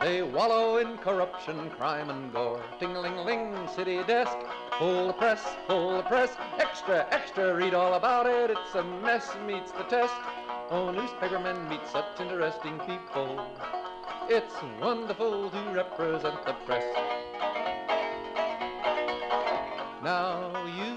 They 0.00 0.22
wallow 0.22 0.78
in 0.78 0.96
corruption, 0.96 1.68
crime, 1.70 2.08
and 2.08 2.32
gore. 2.32 2.64
Ting-a-ling-ling, 2.78 3.68
city 3.68 4.02
desk, 4.04 4.34
pull 4.78 5.08
the 5.08 5.12
press, 5.12 5.44
pull 5.66 5.98
the 5.98 6.02
press, 6.04 6.34
extra, 6.58 7.06
extra, 7.10 7.54
read 7.54 7.74
all 7.74 7.92
about 7.92 8.26
it. 8.26 8.50
It's 8.50 8.74
a 8.74 8.82
mess, 8.82 9.28
meets 9.46 9.72
the 9.72 9.84
test. 9.84 10.14
Oh, 10.70 10.90
newspapermen 10.90 11.68
meet 11.68 11.86
such 11.92 12.18
interesting 12.18 12.78
people. 12.86 13.46
It's 14.30 14.54
wonderful 14.80 15.50
to 15.50 15.58
represent 15.74 16.46
the 16.46 16.54
press. 16.64 16.84
Now 20.02 20.64
you 20.64 20.89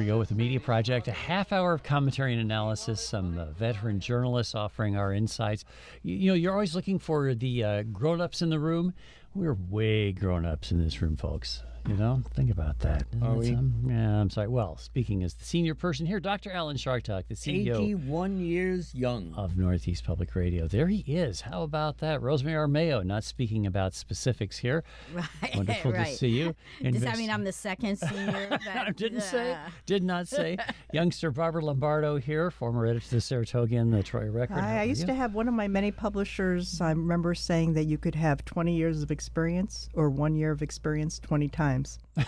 we 0.00 0.06
go 0.06 0.16
with 0.16 0.30
the 0.30 0.34
Media 0.34 0.58
Project, 0.58 1.08
a 1.08 1.12
half 1.12 1.52
hour 1.52 1.74
of 1.74 1.82
commentary 1.82 2.32
and 2.32 2.40
analysis, 2.40 3.06
some 3.06 3.36
uh, 3.36 3.50
veteran 3.50 4.00
journalists 4.00 4.54
offering 4.54 4.96
our 4.96 5.12
insights. 5.12 5.66
You, 6.02 6.14
you 6.14 6.30
know, 6.30 6.34
you're 6.34 6.54
always 6.54 6.74
looking 6.74 6.98
for 6.98 7.34
the 7.34 7.62
uh, 7.62 7.82
grown 7.82 8.18
ups 8.18 8.40
in 8.40 8.48
the 8.48 8.58
room. 8.58 8.94
We're 9.34 9.58
way 9.68 10.12
grown 10.12 10.46
ups 10.46 10.72
in 10.72 10.82
this 10.82 11.02
room, 11.02 11.18
folks. 11.18 11.62
You 11.88 11.96
know, 11.96 12.22
think 12.34 12.50
about 12.50 12.78
that. 12.80 13.04
Are 13.22 13.34
we? 13.34 13.52
um, 13.54 13.72
yeah, 13.88 14.20
I'm 14.20 14.30
sorry. 14.30 14.46
Well, 14.48 14.76
speaking 14.76 15.24
as 15.24 15.34
the 15.34 15.44
senior 15.44 15.74
person 15.74 16.06
here, 16.06 16.20
Dr. 16.20 16.52
Alan 16.52 16.76
Chartock, 16.76 17.26
the 17.26 17.34
CEO 17.34 17.76
81 17.76 18.38
years 18.38 18.94
young. 18.94 19.34
of 19.36 19.56
Northeast 19.56 20.04
Public 20.04 20.34
Radio. 20.36 20.68
There 20.68 20.86
he 20.86 20.98
is. 21.06 21.40
How 21.40 21.62
about 21.62 21.98
that? 21.98 22.22
Rosemary 22.22 22.68
Armao, 22.68 23.04
not 23.04 23.24
speaking 23.24 23.66
about 23.66 23.94
specifics 23.94 24.58
here. 24.58 24.84
Right, 25.42 25.56
Wonderful 25.56 25.92
to 25.92 26.06
see 26.06 26.28
you. 26.28 26.54
Does 26.82 27.00
that 27.02 27.18
mean 27.18 27.30
I'm 27.30 27.44
the 27.44 27.52
second 27.52 27.96
senior? 27.98 28.48
I 28.52 28.58
That, 28.64 28.96
didn't 28.96 29.22
say, 29.22 29.52
uh, 29.54 29.58
did 29.86 30.02
not 30.04 30.28
say. 30.28 30.56
Youngster 30.92 31.30
Barbara 31.30 31.64
Lombardo 31.64 32.16
here, 32.16 32.50
former 32.50 32.86
editor 32.86 33.04
of 33.04 33.10
the 33.10 33.20
Saratoga, 33.20 33.84
the 33.86 34.02
Troy 34.02 34.30
Record. 34.30 34.58
I, 34.58 34.80
I 34.80 34.82
used 34.84 35.02
you? 35.02 35.06
to 35.08 35.14
have 35.14 35.34
one 35.34 35.48
of 35.48 35.54
my 35.54 35.66
many 35.66 35.90
publishers. 35.90 36.80
I 36.80 36.90
remember 36.90 37.34
saying 37.34 37.72
that 37.74 37.84
you 37.84 37.98
could 37.98 38.14
have 38.14 38.44
20 38.44 38.74
years 38.76 39.02
of 39.02 39.10
experience 39.10 39.88
or 39.94 40.08
one 40.10 40.36
year 40.36 40.52
of 40.52 40.62
experience 40.62 41.18
20 41.18 41.48
times. 41.48 41.79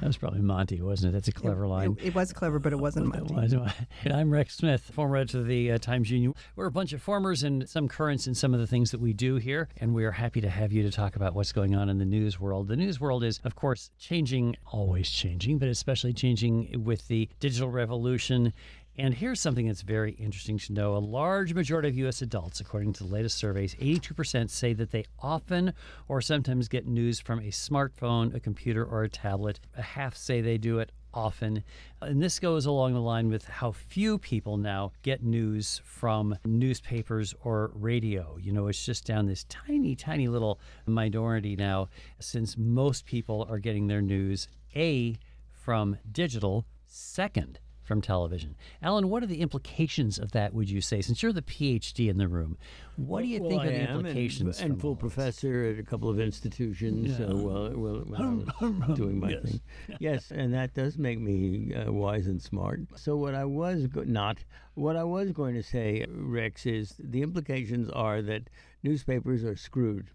That 0.00 0.06
was 0.06 0.16
probably 0.16 0.40
Monty, 0.40 0.80
wasn't 0.80 1.10
it? 1.10 1.12
That's 1.14 1.28
a 1.28 1.32
clever 1.32 1.66
line. 1.66 1.96
It, 2.00 2.08
it 2.08 2.14
was 2.14 2.32
clever, 2.32 2.58
but 2.58 2.72
it 2.72 2.78
wasn't 2.78 3.14
was. 3.30 3.54
And 4.04 4.12
I'm 4.12 4.30
Rex 4.30 4.56
Smith, 4.56 4.82
former 4.82 5.16
editor 5.16 5.40
of 5.40 5.46
the 5.46 5.72
uh, 5.72 5.78
Times 5.78 6.10
Union. 6.10 6.34
We're 6.56 6.66
a 6.66 6.72
bunch 6.72 6.92
of 6.92 7.00
formers 7.00 7.42
and 7.42 7.68
some 7.68 7.88
currents 7.88 8.26
in 8.26 8.34
some 8.34 8.52
of 8.52 8.60
the 8.60 8.66
things 8.66 8.90
that 8.90 9.00
we 9.00 9.12
do 9.12 9.36
here, 9.36 9.68
and 9.78 9.94
we 9.94 10.04
are 10.04 10.12
happy 10.12 10.40
to 10.40 10.50
have 10.50 10.72
you 10.72 10.82
to 10.82 10.90
talk 10.90 11.16
about 11.16 11.34
what's 11.34 11.52
going 11.52 11.74
on 11.74 11.88
in 11.88 11.98
the 11.98 12.04
news 12.04 12.40
world. 12.40 12.68
The 12.68 12.76
news 12.76 13.00
world 13.00 13.24
is, 13.24 13.40
of 13.44 13.54
course, 13.54 13.90
changing, 13.98 14.56
always 14.66 15.10
changing, 15.10 15.58
but 15.58 15.68
especially 15.68 16.12
changing 16.12 16.84
with 16.84 17.06
the 17.08 17.28
digital 17.40 17.70
revolution. 17.70 18.52
And 18.96 19.12
here's 19.12 19.40
something 19.40 19.66
that's 19.66 19.82
very 19.82 20.12
interesting 20.12 20.56
to 20.58 20.72
know. 20.72 20.96
A 20.96 20.98
large 20.98 21.52
majority 21.52 21.88
of 21.88 21.96
U.S. 21.98 22.22
adults, 22.22 22.60
according 22.60 22.92
to 22.94 23.04
the 23.04 23.12
latest 23.12 23.36
surveys, 23.36 23.74
82% 23.74 24.48
say 24.48 24.72
that 24.72 24.92
they 24.92 25.04
often 25.18 25.72
or 26.06 26.20
sometimes 26.20 26.68
get 26.68 26.86
news 26.86 27.18
from 27.18 27.40
a 27.40 27.50
smartphone, 27.50 28.32
a 28.36 28.40
computer, 28.40 28.84
or 28.84 29.02
a 29.02 29.08
tablet. 29.08 29.58
A 29.76 29.82
half 29.82 30.16
say 30.16 30.40
they 30.40 30.58
do 30.58 30.78
it 30.78 30.92
often. 31.12 31.64
And 32.02 32.22
this 32.22 32.38
goes 32.38 32.66
along 32.66 32.94
the 32.94 33.00
line 33.00 33.28
with 33.28 33.44
how 33.46 33.72
few 33.72 34.16
people 34.16 34.58
now 34.58 34.92
get 35.02 35.24
news 35.24 35.80
from 35.84 36.36
newspapers 36.44 37.34
or 37.42 37.72
radio. 37.74 38.38
You 38.40 38.52
know, 38.52 38.68
it's 38.68 38.86
just 38.86 39.04
down 39.04 39.26
this 39.26 39.44
tiny, 39.48 39.96
tiny 39.96 40.28
little 40.28 40.60
minority 40.86 41.56
now, 41.56 41.88
since 42.20 42.56
most 42.56 43.06
people 43.06 43.44
are 43.50 43.58
getting 43.58 43.88
their 43.88 44.02
news 44.02 44.46
A 44.76 45.18
from 45.52 45.98
digital, 46.12 46.64
second 46.86 47.58
from 47.84 48.00
television. 48.00 48.56
Alan, 48.82 49.08
what 49.10 49.22
are 49.22 49.26
the 49.26 49.40
implications 49.40 50.18
of 50.18 50.32
that, 50.32 50.52
would 50.54 50.68
you 50.70 50.80
say? 50.80 51.00
Since 51.02 51.22
you're 51.22 51.32
the 51.32 51.42
PhD 51.42 52.08
in 52.08 52.16
the 52.18 52.26
room, 52.26 52.56
what 52.96 53.22
do 53.22 53.28
you 53.28 53.40
well, 53.40 53.50
think 53.50 53.62
I 53.62 53.66
are 53.66 53.70
the 53.70 53.76
am, 53.76 53.82
and- 53.98 54.06
implications? 54.08 54.60
And, 54.60 54.80
full 54.80 54.96
professor 54.96 55.64
at 55.64 55.78
a 55.78 55.82
couple 55.82 56.08
of 56.08 56.18
institutions. 56.18 57.16
So, 57.16 57.36
well, 57.36 57.70
well, 57.74 58.02
when 58.06 58.20
I 58.20 58.64
was 58.66 58.96
doing 58.96 59.20
my 59.20 59.30
Yes. 59.30 59.42
thing. 59.42 59.60
Yes, 60.00 60.30
and 60.30 60.52
that 60.54 60.74
does 60.74 60.96
make 60.98 61.20
me 61.20 61.74
uh, 61.74 61.92
wise 61.92 62.26
and 62.26 62.40
smart. 62.40 62.80
So, 62.96 63.16
what 63.16 63.34
I 63.34 63.44
was 63.44 63.86
go- 63.86 64.02
not, 64.04 64.38
what 64.74 64.96
I 64.96 65.04
was 65.04 65.30
going 65.32 65.54
to 65.54 65.62
say, 65.62 66.06
Rex, 66.08 66.66
is 66.66 66.94
the 66.98 67.22
implications 67.22 67.90
are 67.90 68.22
that 68.22 68.48
newspapers 68.82 69.44
are 69.44 69.56
screwed. 69.56 70.08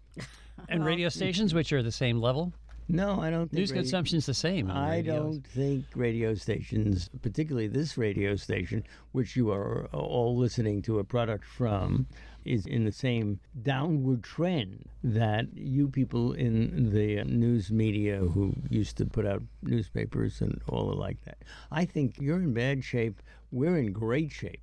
And 0.68 0.84
radio 0.84 1.08
stations, 1.20 1.54
which 1.54 1.72
are 1.72 1.82
the 1.82 1.92
same 1.92 2.20
level? 2.20 2.52
No, 2.92 3.20
I 3.20 3.30
don't 3.30 3.48
think 3.50 3.52
News 3.60 3.70
radio- 3.70 3.82
consumption's 3.82 4.26
the 4.26 4.34
same. 4.34 4.70
on 4.70 4.76
I 4.76 4.96
radios. 4.96 5.16
don't 5.36 5.46
think 5.46 5.84
radio 5.94 6.34
stations, 6.34 7.08
particularly 7.22 7.68
this 7.68 7.96
radio 7.96 8.36
station, 8.36 8.84
which 9.12 9.36
you 9.36 9.50
are 9.50 9.86
all 9.92 10.36
listening 10.36 10.82
to 10.82 10.98
a 10.98 11.04
product 11.04 11.44
from, 11.44 12.06
is 12.44 12.66
in 12.66 12.84
the 12.84 12.92
same 12.92 13.38
downward 13.62 14.22
trend 14.22 14.88
that 15.04 15.46
you 15.54 15.88
people 15.88 16.32
in 16.32 16.90
the 16.90 17.22
news 17.24 17.70
media 17.70 18.16
who 18.18 18.54
used 18.70 18.96
to 18.96 19.04
put 19.06 19.26
out 19.26 19.42
newspapers 19.62 20.40
and 20.40 20.60
all 20.68 20.88
the 20.88 20.94
like 20.96 21.22
that. 21.24 21.38
I 21.70 21.84
think 21.84 22.16
you're 22.20 22.36
in 22.38 22.54
bad 22.54 22.82
shape. 22.84 23.20
We're 23.52 23.76
in 23.76 23.92
great 23.92 24.32
shape. 24.32 24.60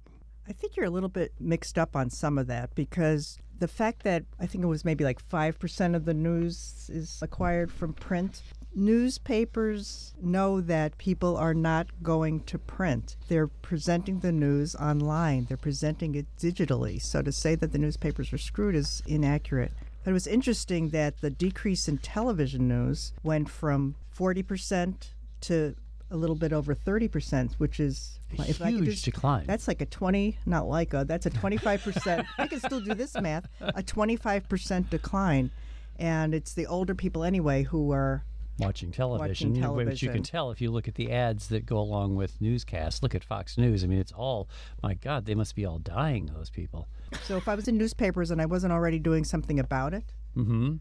I 0.49 0.53
think 0.53 0.75
you're 0.75 0.85
a 0.85 0.89
little 0.89 1.09
bit 1.09 1.33
mixed 1.39 1.77
up 1.77 1.95
on 1.95 2.09
some 2.09 2.37
of 2.37 2.47
that 2.47 2.73
because 2.73 3.37
the 3.59 3.67
fact 3.67 4.03
that 4.03 4.23
I 4.39 4.45
think 4.45 4.63
it 4.63 4.67
was 4.67 4.85
maybe 4.85 5.03
like 5.03 5.27
5% 5.27 5.95
of 5.95 6.05
the 6.05 6.13
news 6.13 6.89
is 6.93 7.19
acquired 7.21 7.71
from 7.71 7.93
print. 7.93 8.41
Newspapers 8.75 10.13
know 10.21 10.61
that 10.61 10.97
people 10.97 11.35
are 11.37 11.53
not 11.53 11.87
going 12.03 12.41
to 12.41 12.59
print. 12.59 13.15
They're 13.27 13.47
presenting 13.47 14.19
the 14.19 14.31
news 14.31 14.75
online, 14.75 15.45
they're 15.45 15.57
presenting 15.57 16.15
it 16.15 16.27
digitally. 16.37 17.01
So 17.01 17.21
to 17.21 17.31
say 17.31 17.55
that 17.55 17.71
the 17.71 17.79
newspapers 17.79 18.31
are 18.31 18.37
screwed 18.37 18.75
is 18.75 19.01
inaccurate. 19.07 19.71
But 20.03 20.11
it 20.11 20.13
was 20.13 20.27
interesting 20.27 20.89
that 20.89 21.21
the 21.21 21.29
decrease 21.29 21.87
in 21.87 21.97
television 21.97 22.67
news 22.67 23.13
went 23.23 23.49
from 23.49 23.95
40% 24.15 25.09
to 25.41 25.75
a 26.09 26.15
little 26.17 26.35
bit 26.35 26.53
over 26.53 26.73
30%, 26.73 27.53
which 27.55 27.79
is 27.79 28.19
A 28.39 28.49
if 28.49 28.57
huge 28.57 28.85
just- 28.85 29.05
decline. 29.05 29.45
That's 29.45 29.67
like 29.67 29.81
a 29.81 29.85
20, 29.85 30.37
not 30.45 30.67
like 30.67 30.93
a, 30.93 31.03
that's 31.05 31.25
a 31.25 31.29
25%. 31.29 32.25
I 32.37 32.47
can 32.47 32.59
still 32.59 32.79
do 32.79 32.93
this 32.93 33.13
math, 33.19 33.47
a 33.59 33.83
25% 33.83 34.89
decline. 34.89 35.51
And 35.99 36.33
it's 36.33 36.53
the 36.53 36.65
older 36.67 36.93
people 36.95 37.23
anyway 37.23 37.63
who 37.63 37.91
are, 37.91 38.23
watching 38.59 38.91
television, 38.91 39.53
Watching 39.61 39.85
which 39.85 40.01
you 40.01 40.09
can 40.11 40.23
tell 40.23 40.51
if 40.51 40.61
you 40.61 40.71
look 40.71 40.87
at 40.87 40.95
the 40.95 41.11
ads 41.11 41.47
that 41.49 41.65
go 41.65 41.77
along 41.77 42.15
with 42.15 42.39
newscasts. 42.41 43.01
Look 43.03 43.13
at 43.15 43.23
Fox 43.23 43.57
News. 43.57 43.83
I 43.83 43.87
mean, 43.87 43.99
it's 43.99 44.11
all, 44.11 44.47
my 44.83 44.93
God, 44.95 45.25
they 45.25 45.35
must 45.35 45.55
be 45.55 45.65
all 45.65 45.79
dying, 45.79 46.27
those 46.33 46.49
people. 46.49 46.87
so 47.23 47.37
if 47.37 47.47
I 47.47 47.55
was 47.55 47.67
in 47.67 47.77
newspapers 47.77 48.31
and 48.31 48.41
I 48.41 48.45
wasn't 48.45 48.73
already 48.73 48.99
doing 48.99 49.23
something 49.23 49.59
about 49.59 49.93
it, 49.93 50.05
hmm 50.35 50.75
I 50.75 50.79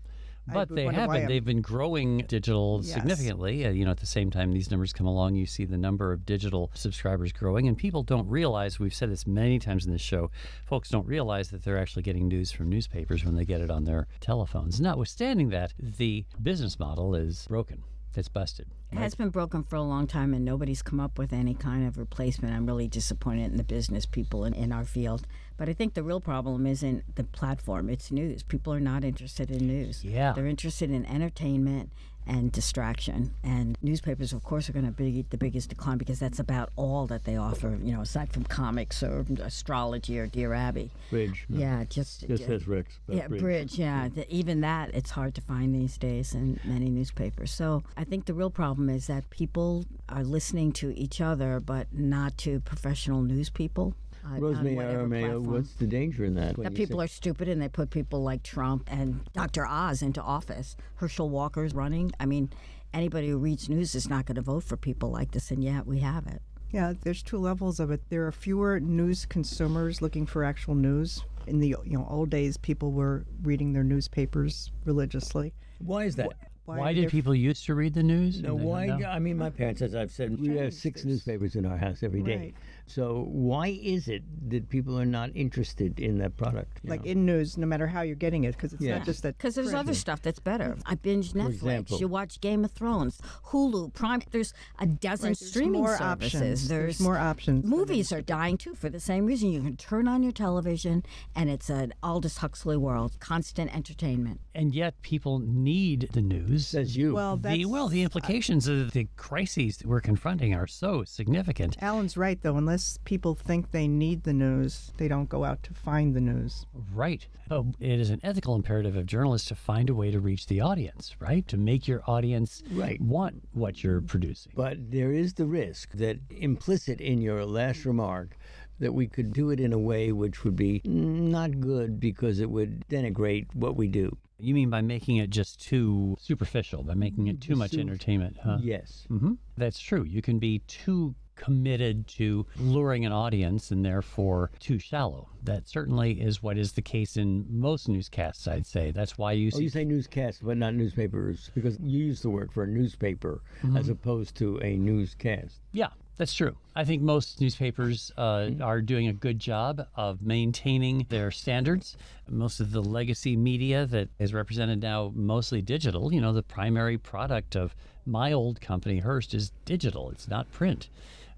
But 0.53 0.69
they 0.75 0.87
haven't. 0.87 1.27
They've 1.27 1.45
been 1.45 1.61
growing 1.61 2.19
digital 2.29 2.81
Yes. 2.83 2.95
significantly. 2.95 3.67
Uh, 3.67 3.71
you 3.71 3.85
know, 3.85 3.91
at 3.91 3.99
the 3.99 4.07
same 4.07 4.31
time 4.31 4.53
these 4.53 4.71
numbers 4.71 4.93
come 4.93 5.07
along, 5.07 5.35
you 5.35 5.47
see 5.47 5.65
the 5.65 5.77
number 5.79 6.13
of 6.13 6.25
digital 6.25 6.71
subscribers 6.75 7.33
growing, 7.33 7.67
and 7.69 7.77
people 7.77 8.03
don't 8.03 8.29
realize. 8.29 8.79
We've 8.79 8.95
said 8.95 9.11
this 9.11 9.27
many 9.27 9.59
times 9.59 9.87
in 9.87 9.93
this 9.93 10.01
show. 10.03 10.31
Folks 10.65 10.89
don't 10.89 11.07
realize 11.07 11.51
that 11.51 11.65
they're 11.65 11.79
actually 11.79 12.03
getting 12.03 12.29
news 12.29 12.53
from 12.53 12.69
newspapers 12.69 13.25
when 13.25 13.35
they 13.35 13.45
get 13.45 13.61
it 13.61 13.71
on 13.71 13.85
their 13.85 14.07
telephones. 14.21 14.81
Notwithstanding 14.81 15.49
that, 15.51 15.75
the 15.79 16.25
business 16.43 16.79
model 16.79 17.15
is 17.15 17.47
broken. 17.49 17.83
It's 18.17 18.29
busted. 18.29 18.67
It 18.93 18.99
has 18.99 19.15
been 19.15 19.31
broken 19.31 19.63
for 19.63 19.77
a 19.77 19.83
long 19.83 20.07
time, 20.07 20.33
and 20.33 20.45
nobody's 20.45 20.83
come 20.83 21.01
up 21.01 21.19
with 21.19 21.33
any 21.33 21.55
kind 21.55 21.87
of 21.87 21.99
replacement. 21.99 22.55
I'm 22.55 22.67
really 22.67 22.89
disappointed 22.89 23.51
in 23.51 23.57
the 23.57 23.65
business 23.65 24.07
people 24.07 24.45
in, 24.45 24.55
in 24.55 24.73
our 24.73 24.85
field. 24.85 25.27
But 25.57 25.69
I 25.69 25.73
think 25.73 25.95
the 25.95 26.03
real 26.03 26.21
problem 26.21 26.67
isn't 26.67 27.17
the 27.17 27.25
platform, 27.25 27.89
it's 27.89 28.11
news. 28.11 28.43
People 28.43 28.73
are 28.73 28.81
not 28.81 29.05
interested 29.05 29.51
in 29.51 29.67
news. 29.67 30.05
Yeah. 30.05 30.33
They're 30.33 30.47
interested 30.47 30.91
in 30.91 31.05
entertainment 31.07 31.91
and 32.27 32.51
distraction. 32.53 33.33
And 33.45 33.77
newspapers, 33.83 34.33
of 34.33 34.43
course, 34.43 34.69
are 34.69 34.73
going 34.73 34.85
to 34.87 34.91
be 34.93 35.25
the 35.31 35.37
biggest 35.37 35.69
decline 35.69 35.99
because 35.99 36.19
that's 36.19 36.39
about 36.39 36.71
all 36.77 37.07
that 37.07 37.25
they 37.25 37.37
offer, 37.37 37.79
you 37.83 37.93
know, 37.93 38.01
aside 38.01 38.33
from 38.33 38.45
comics 38.45 39.03
or 39.03 39.25
astrology 39.43 40.19
or 40.19 40.27
Dear 40.27 40.53
Abby. 40.53 40.91
Bridge. 41.11 41.45
Yeah, 41.49 41.85
just. 41.89 42.27
Just 42.27 42.45
says 42.47 42.67
Rex. 42.67 42.99
but 43.07 43.17
Yeah, 43.17 43.29
bridge. 43.29 43.79
Yeah, 43.79 44.09
The- 44.09 44.33
even 44.35 44.61
that 44.63 44.95
it's 44.95 45.11
hard 45.11 45.35
to 45.37 45.41
find 45.41 45.75
these 45.75 45.97
days 45.99 46.35
in 46.35 46.59
many 46.65 46.91
newspapers. 46.91 47.51
So 47.51 47.83
I 47.97 48.05
think 48.05 48.25
the 48.27 48.35
real 48.35 48.51
problem 48.51 48.89
is 48.91 49.07
that 49.07 49.31
people 49.31 49.85
are 50.09 50.25
listening 50.25 50.73
to 50.73 50.97
each 50.99 51.21
other, 51.21 51.61
but 51.61 51.87
not 51.93 52.37
to 52.39 52.61
professional 52.61 53.23
news 53.23 53.51
people. 53.51 53.95
On- 54.27 54.35
on 54.35 54.41
Rosemary 54.41 54.75
whatever 54.75 55.05
Armao, 55.07 55.21
platform. 55.21 55.47
what's 55.53 55.73
the 55.75 55.87
danger 55.87 56.25
in 56.25 56.35
that? 56.35 56.57
that 56.57 56.75
people 56.75 56.99
say- 56.99 57.05
are 57.05 57.09
stupid 57.09 57.49
and 57.49 57.61
they 57.63 57.69
put 57.69 57.91
people 57.91 58.23
like 58.23 58.43
Trump 58.43 58.89
and 58.93 59.21
Dr. 59.33 59.67
Oz 59.67 60.03
into 60.03 60.21
office. 60.23 60.77
Herschel 60.97 61.31
Walker's 61.31 61.75
running. 61.75 62.13
I 62.19 62.27
mean, 62.27 62.51
anybody 62.93 63.29
who 63.29 63.39
reads 63.39 63.69
news 63.69 63.95
is 63.95 64.09
not 64.09 64.27
going 64.27 64.37
to 64.37 64.43
vote 64.43 64.65
for 64.65 64.77
people 64.77 65.11
like 65.11 65.31
this, 65.33 65.51
and 65.51 65.63
yet 65.63 65.87
we 65.87 66.01
have 66.01 66.27
it. 66.27 66.43
Yeah, 66.73 66.95
there's 67.03 67.23
two 67.23 67.39
levels 67.39 67.79
of 67.79 67.91
it. 67.91 68.03
There 68.09 68.27
are 68.27 68.33
fewer 68.33 68.81
news 68.81 69.25
consumers 69.25 70.03
looking 70.03 70.27
for 70.27 70.43
actual 70.45 70.75
news. 70.75 71.25
In 71.47 71.61
the 71.61 71.77
you 71.85 71.97
know 71.97 72.07
old 72.11 72.31
days, 72.31 72.57
people 72.57 72.91
were 72.91 73.25
reading 73.43 73.73
their 73.73 73.85
newspapers 73.85 74.73
religiously. 74.85 75.55
Why 75.79 76.05
is 76.05 76.17
that? 76.17 76.33
Why, 76.65 76.91
are 76.91 76.95
did 76.95 77.05
there- 77.05 77.11
people 77.11 77.33
used 77.33 77.65
to 77.67 77.77
read 77.77 77.95
the 77.95 78.03
news? 78.03 78.43
No, 78.43 78.51
and 78.51 78.59
they 78.59 78.63
don't 78.65 78.73
why? 78.73 78.87
now? 78.87 79.11
I 79.11 79.21
mean, 79.21 79.39
my 79.39 79.51
parents, 79.51 79.83
as 79.83 79.95
I've 79.95 80.11
said, 80.11 80.41
we 80.41 80.57
have 80.57 80.75
six 80.75 81.05
newspapers 81.05 81.55
in 81.55 81.65
our 81.65 81.77
house 81.77 82.03
every 82.03 82.23
day. 82.23 82.37
Right. 82.37 82.55
So 82.89 83.27
why 83.31 83.69
is 83.83 84.09
it 84.09 84.23
that 84.51 84.69
people 84.69 84.99
are 84.99 85.05
not 85.07 85.31
interested 85.35 85.99
in 85.99 86.19
that 86.19 86.37
product? 86.37 86.81
like 86.85 87.05
know? 87.05 87.11
in 87.11 87.27
news, 87.27 87.59
no 87.59 87.67
matter 87.67 87.87
how 87.89 88.03
you're 88.03 88.15
getting 88.17 88.45
it, 88.45 88.53
because 88.53 88.73
it's 88.73 88.83
Yeah. 88.83 88.99
not 88.99 89.07
just 89.07 89.23
that. 89.23 89.37
Because 89.37 89.55
there's 89.57 89.75
other 89.75 89.95
stuff 89.95 90.23
that's 90.23 90.39
better. 90.39 90.77
I 90.87 90.95
binge 90.95 91.33
Netflix. 91.33 91.49
example. 91.55 91.99
You 91.99 92.09
watch 92.09 92.41
Game 92.41 92.65
of 92.65 92.71
Thrones, 92.73 93.21
Hulu, 93.47 93.93
Prime. 93.93 94.23
There's 94.31 94.55
a 94.79 94.87
dozen 94.87 95.31
Right, 95.31 95.39
there's 95.39 95.51
streaming 95.51 95.81
more 95.83 95.97
services. 95.99 96.35
options. 96.35 96.69
There's, 96.69 96.69
There's 96.69 97.01
more 97.01 97.19
options 97.19 97.65
Movies 97.65 98.13
are 98.13 98.23
dying 98.23 98.57
too 98.57 98.75
for 98.75 98.89
the 98.89 99.01
same 99.01 99.27
reason. 99.27 99.51
You 99.51 99.63
can 99.63 99.77
turn 99.77 100.07
on 100.07 100.23
your 100.23 100.33
television, 100.33 101.03
and 101.35 101.51
it's 101.51 101.69
an 101.69 101.93
Aldous 102.03 102.39
Huxley 102.39 102.77
world, 102.77 103.17
constant 103.21 103.75
entertainment. 103.75 104.41
and 104.55 104.75
yet 104.75 105.01
people 105.03 105.39
need 105.41 106.09
the 106.13 106.23
news. 106.23 106.67
says 106.69 106.97
you. 106.97 107.15
Well, 107.15 107.37
that's, 107.37 107.57
the, 107.57 107.65
well, 107.67 107.89
the 107.89 108.03
implications 108.03 108.69
uh, 108.69 108.73
of 108.73 108.93
the 108.93 109.07
crises 109.17 109.77
that 109.79 109.87
we're 109.87 110.01
confronting 110.01 110.55
are 110.55 110.67
so 110.67 111.05
significant. 111.05 111.77
Alan's 111.83 112.17
right 112.17 112.41
though. 112.43 112.57
Unless 112.57 112.76
people 113.05 113.35
think 113.35 113.71
they 113.71 113.87
need 113.89 114.23
the 114.25 114.33
news, 114.33 114.93
they 114.97 115.09
don't 115.09 115.29
go 115.29 115.45
out 115.45 115.63
to 115.65 115.75
find 115.75 116.15
the 116.15 116.21
news. 116.21 116.67
Right. 116.95 117.27
Oh, 117.51 117.73
it 117.79 118.01
is 118.01 118.11
an 118.11 118.21
ethical 118.23 118.55
imperative 118.55 118.97
of 118.97 119.07
journalists 119.07 119.49
to 119.49 119.55
find 119.55 119.89
a 119.91 119.95
way 119.95 120.11
to 120.11 120.21
reach 120.21 120.47
the 120.47 120.61
audience, 120.61 121.15
right? 121.21 121.47
To 121.49 121.57
make 121.57 121.87
your 121.89 122.03
audience 122.07 122.63
Right. 122.71 123.01
want 123.01 123.43
what 123.53 123.83
you're 123.85 124.01
producing. 124.01 124.53
But 124.57 124.91
there 124.91 125.13
is 125.13 125.35
the 125.35 125.47
risk 125.47 125.93
that 125.93 126.19
implicit 126.31 127.01
in 127.01 127.21
your 127.21 127.45
last 127.45 127.85
remark 127.85 128.37
that 128.79 128.93
we 128.93 129.07
could 129.07 129.33
do 129.33 129.51
it 129.51 129.59
in 129.61 129.73
a 129.73 129.79
way 129.79 130.13
which 130.13 130.45
would 130.45 130.57
be 130.57 130.83
not 130.85 131.61
good 131.61 131.99
because 131.99 132.41
it 132.41 132.51
would 132.51 132.87
denigrate 132.89 133.47
what 133.55 133.77
we 133.77 133.89
do. 133.89 134.17
You 134.39 134.53
mean 134.53 134.69
by 134.69 134.83
making 134.83 135.17
it 135.17 135.31
just 135.31 135.61
too 135.61 136.17
superficial, 136.21 136.83
by 136.83 136.93
making 136.95 137.29
it 137.29 137.41
too 137.41 137.57
much 137.57 137.73
entertainment, 137.75 138.37
huh? 138.45 138.59
Yes. 138.61 139.07
hmm 139.09 139.35
That's 139.57 139.81
true. 139.81 140.05
You 140.05 140.21
can 140.21 140.39
be 140.39 140.59
too 140.67 141.15
committed 141.37 142.07
to 142.09 142.47
luring 142.59 143.05
an 143.07 143.13
audience 143.13 143.71
and 143.71 143.85
therefore 143.85 144.51
too 144.59 144.79
shallow. 144.79 145.29
That 145.45 145.69
certainly 145.69 146.21
is 146.21 146.43
what 146.43 146.59
is 146.59 146.73
the 146.73 146.83
case 146.83 147.17
in 147.17 147.47
most 147.49 147.89
newscasts, 147.89 148.49
I'd 148.49 148.67
say. 148.67 148.91
That's 148.91 149.17
why 149.17 149.33
you 149.33 149.49
Oh, 149.55 149.59
see. 149.59 149.63
you 149.65 149.69
say 149.71 149.85
newscasts, 149.85 150.41
but 150.43 150.57
not 150.57 150.75
newspapers, 150.75 151.51
because 151.55 151.79
you 151.81 152.05
use 152.07 152.21
the 152.23 152.31
word 152.31 152.51
for 152.53 152.65
a 152.65 152.67
newspaper 152.67 153.43
Mm-hmm. 153.63 153.77
as 153.77 153.89
opposed 153.89 154.35
to 154.37 154.59
a 154.63 154.77
newscast. 154.77 155.61
Yeah, 155.73 155.89
that's 156.17 156.35
true. 156.35 156.57
I 156.75 156.85
think 156.85 157.03
most 157.03 157.41
newspapers 157.41 158.11
uh, 158.17 158.51
are 158.61 158.81
doing 158.83 159.09
a 159.09 159.13
good 159.13 159.39
job 159.39 159.87
of 159.95 160.23
maintaining 160.23 161.07
their 161.09 161.31
standards. 161.31 161.97
Most 162.29 162.59
of 162.61 162.73
the 162.73 162.83
legacy 162.83 163.37
media 163.37 163.87
that 163.87 164.09
is 164.19 164.33
represented 164.35 164.81
now, 164.83 165.13
mostly 165.15 165.63
digital, 165.63 166.13
you 166.13 166.21
know, 166.21 166.33
the 166.33 166.43
primary 166.43 166.99
product 166.99 167.55
of 167.57 167.75
my 168.05 168.33
old 168.33 168.61
company, 168.61 168.99
Hearst, 169.01 169.35
is 169.35 169.53
digital, 169.65 170.11
it's 170.11 170.29
not 170.29 170.51
print. 170.53 170.89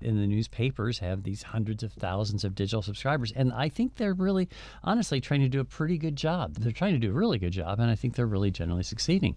And 0.03 0.19
the 0.19 0.27
newspapers 0.27 0.99
have 1.01 1.23
these 1.23 1.43
hundreds 1.43 1.83
of 1.83 1.93
thousands 1.93 2.45
of 2.45 2.55
digital 2.55 2.83
subscribers. 2.83 3.33
And 3.33 3.53
I 3.53 3.69
think 3.69 3.97
they're 3.97 4.15
really, 4.15 4.49
honestly, 4.85 5.21
trying 5.21 5.41
to 5.41 5.49
do 5.49 5.61
a 5.61 5.65
pretty 5.65 5.99
good 5.99 6.17
job. 6.17 6.55
They're 6.55 6.73
trying 6.73 6.95
to 6.95 6.99
do 6.99 7.11
a 7.11 7.15
really 7.15 7.39
good 7.39 7.53
job, 7.53 7.81
and 7.81 7.91
I 7.91 7.95
think 7.95 8.15
they're 8.15 8.27
really 8.27 8.51
generally 8.51 8.83
succeeding. 8.83 9.37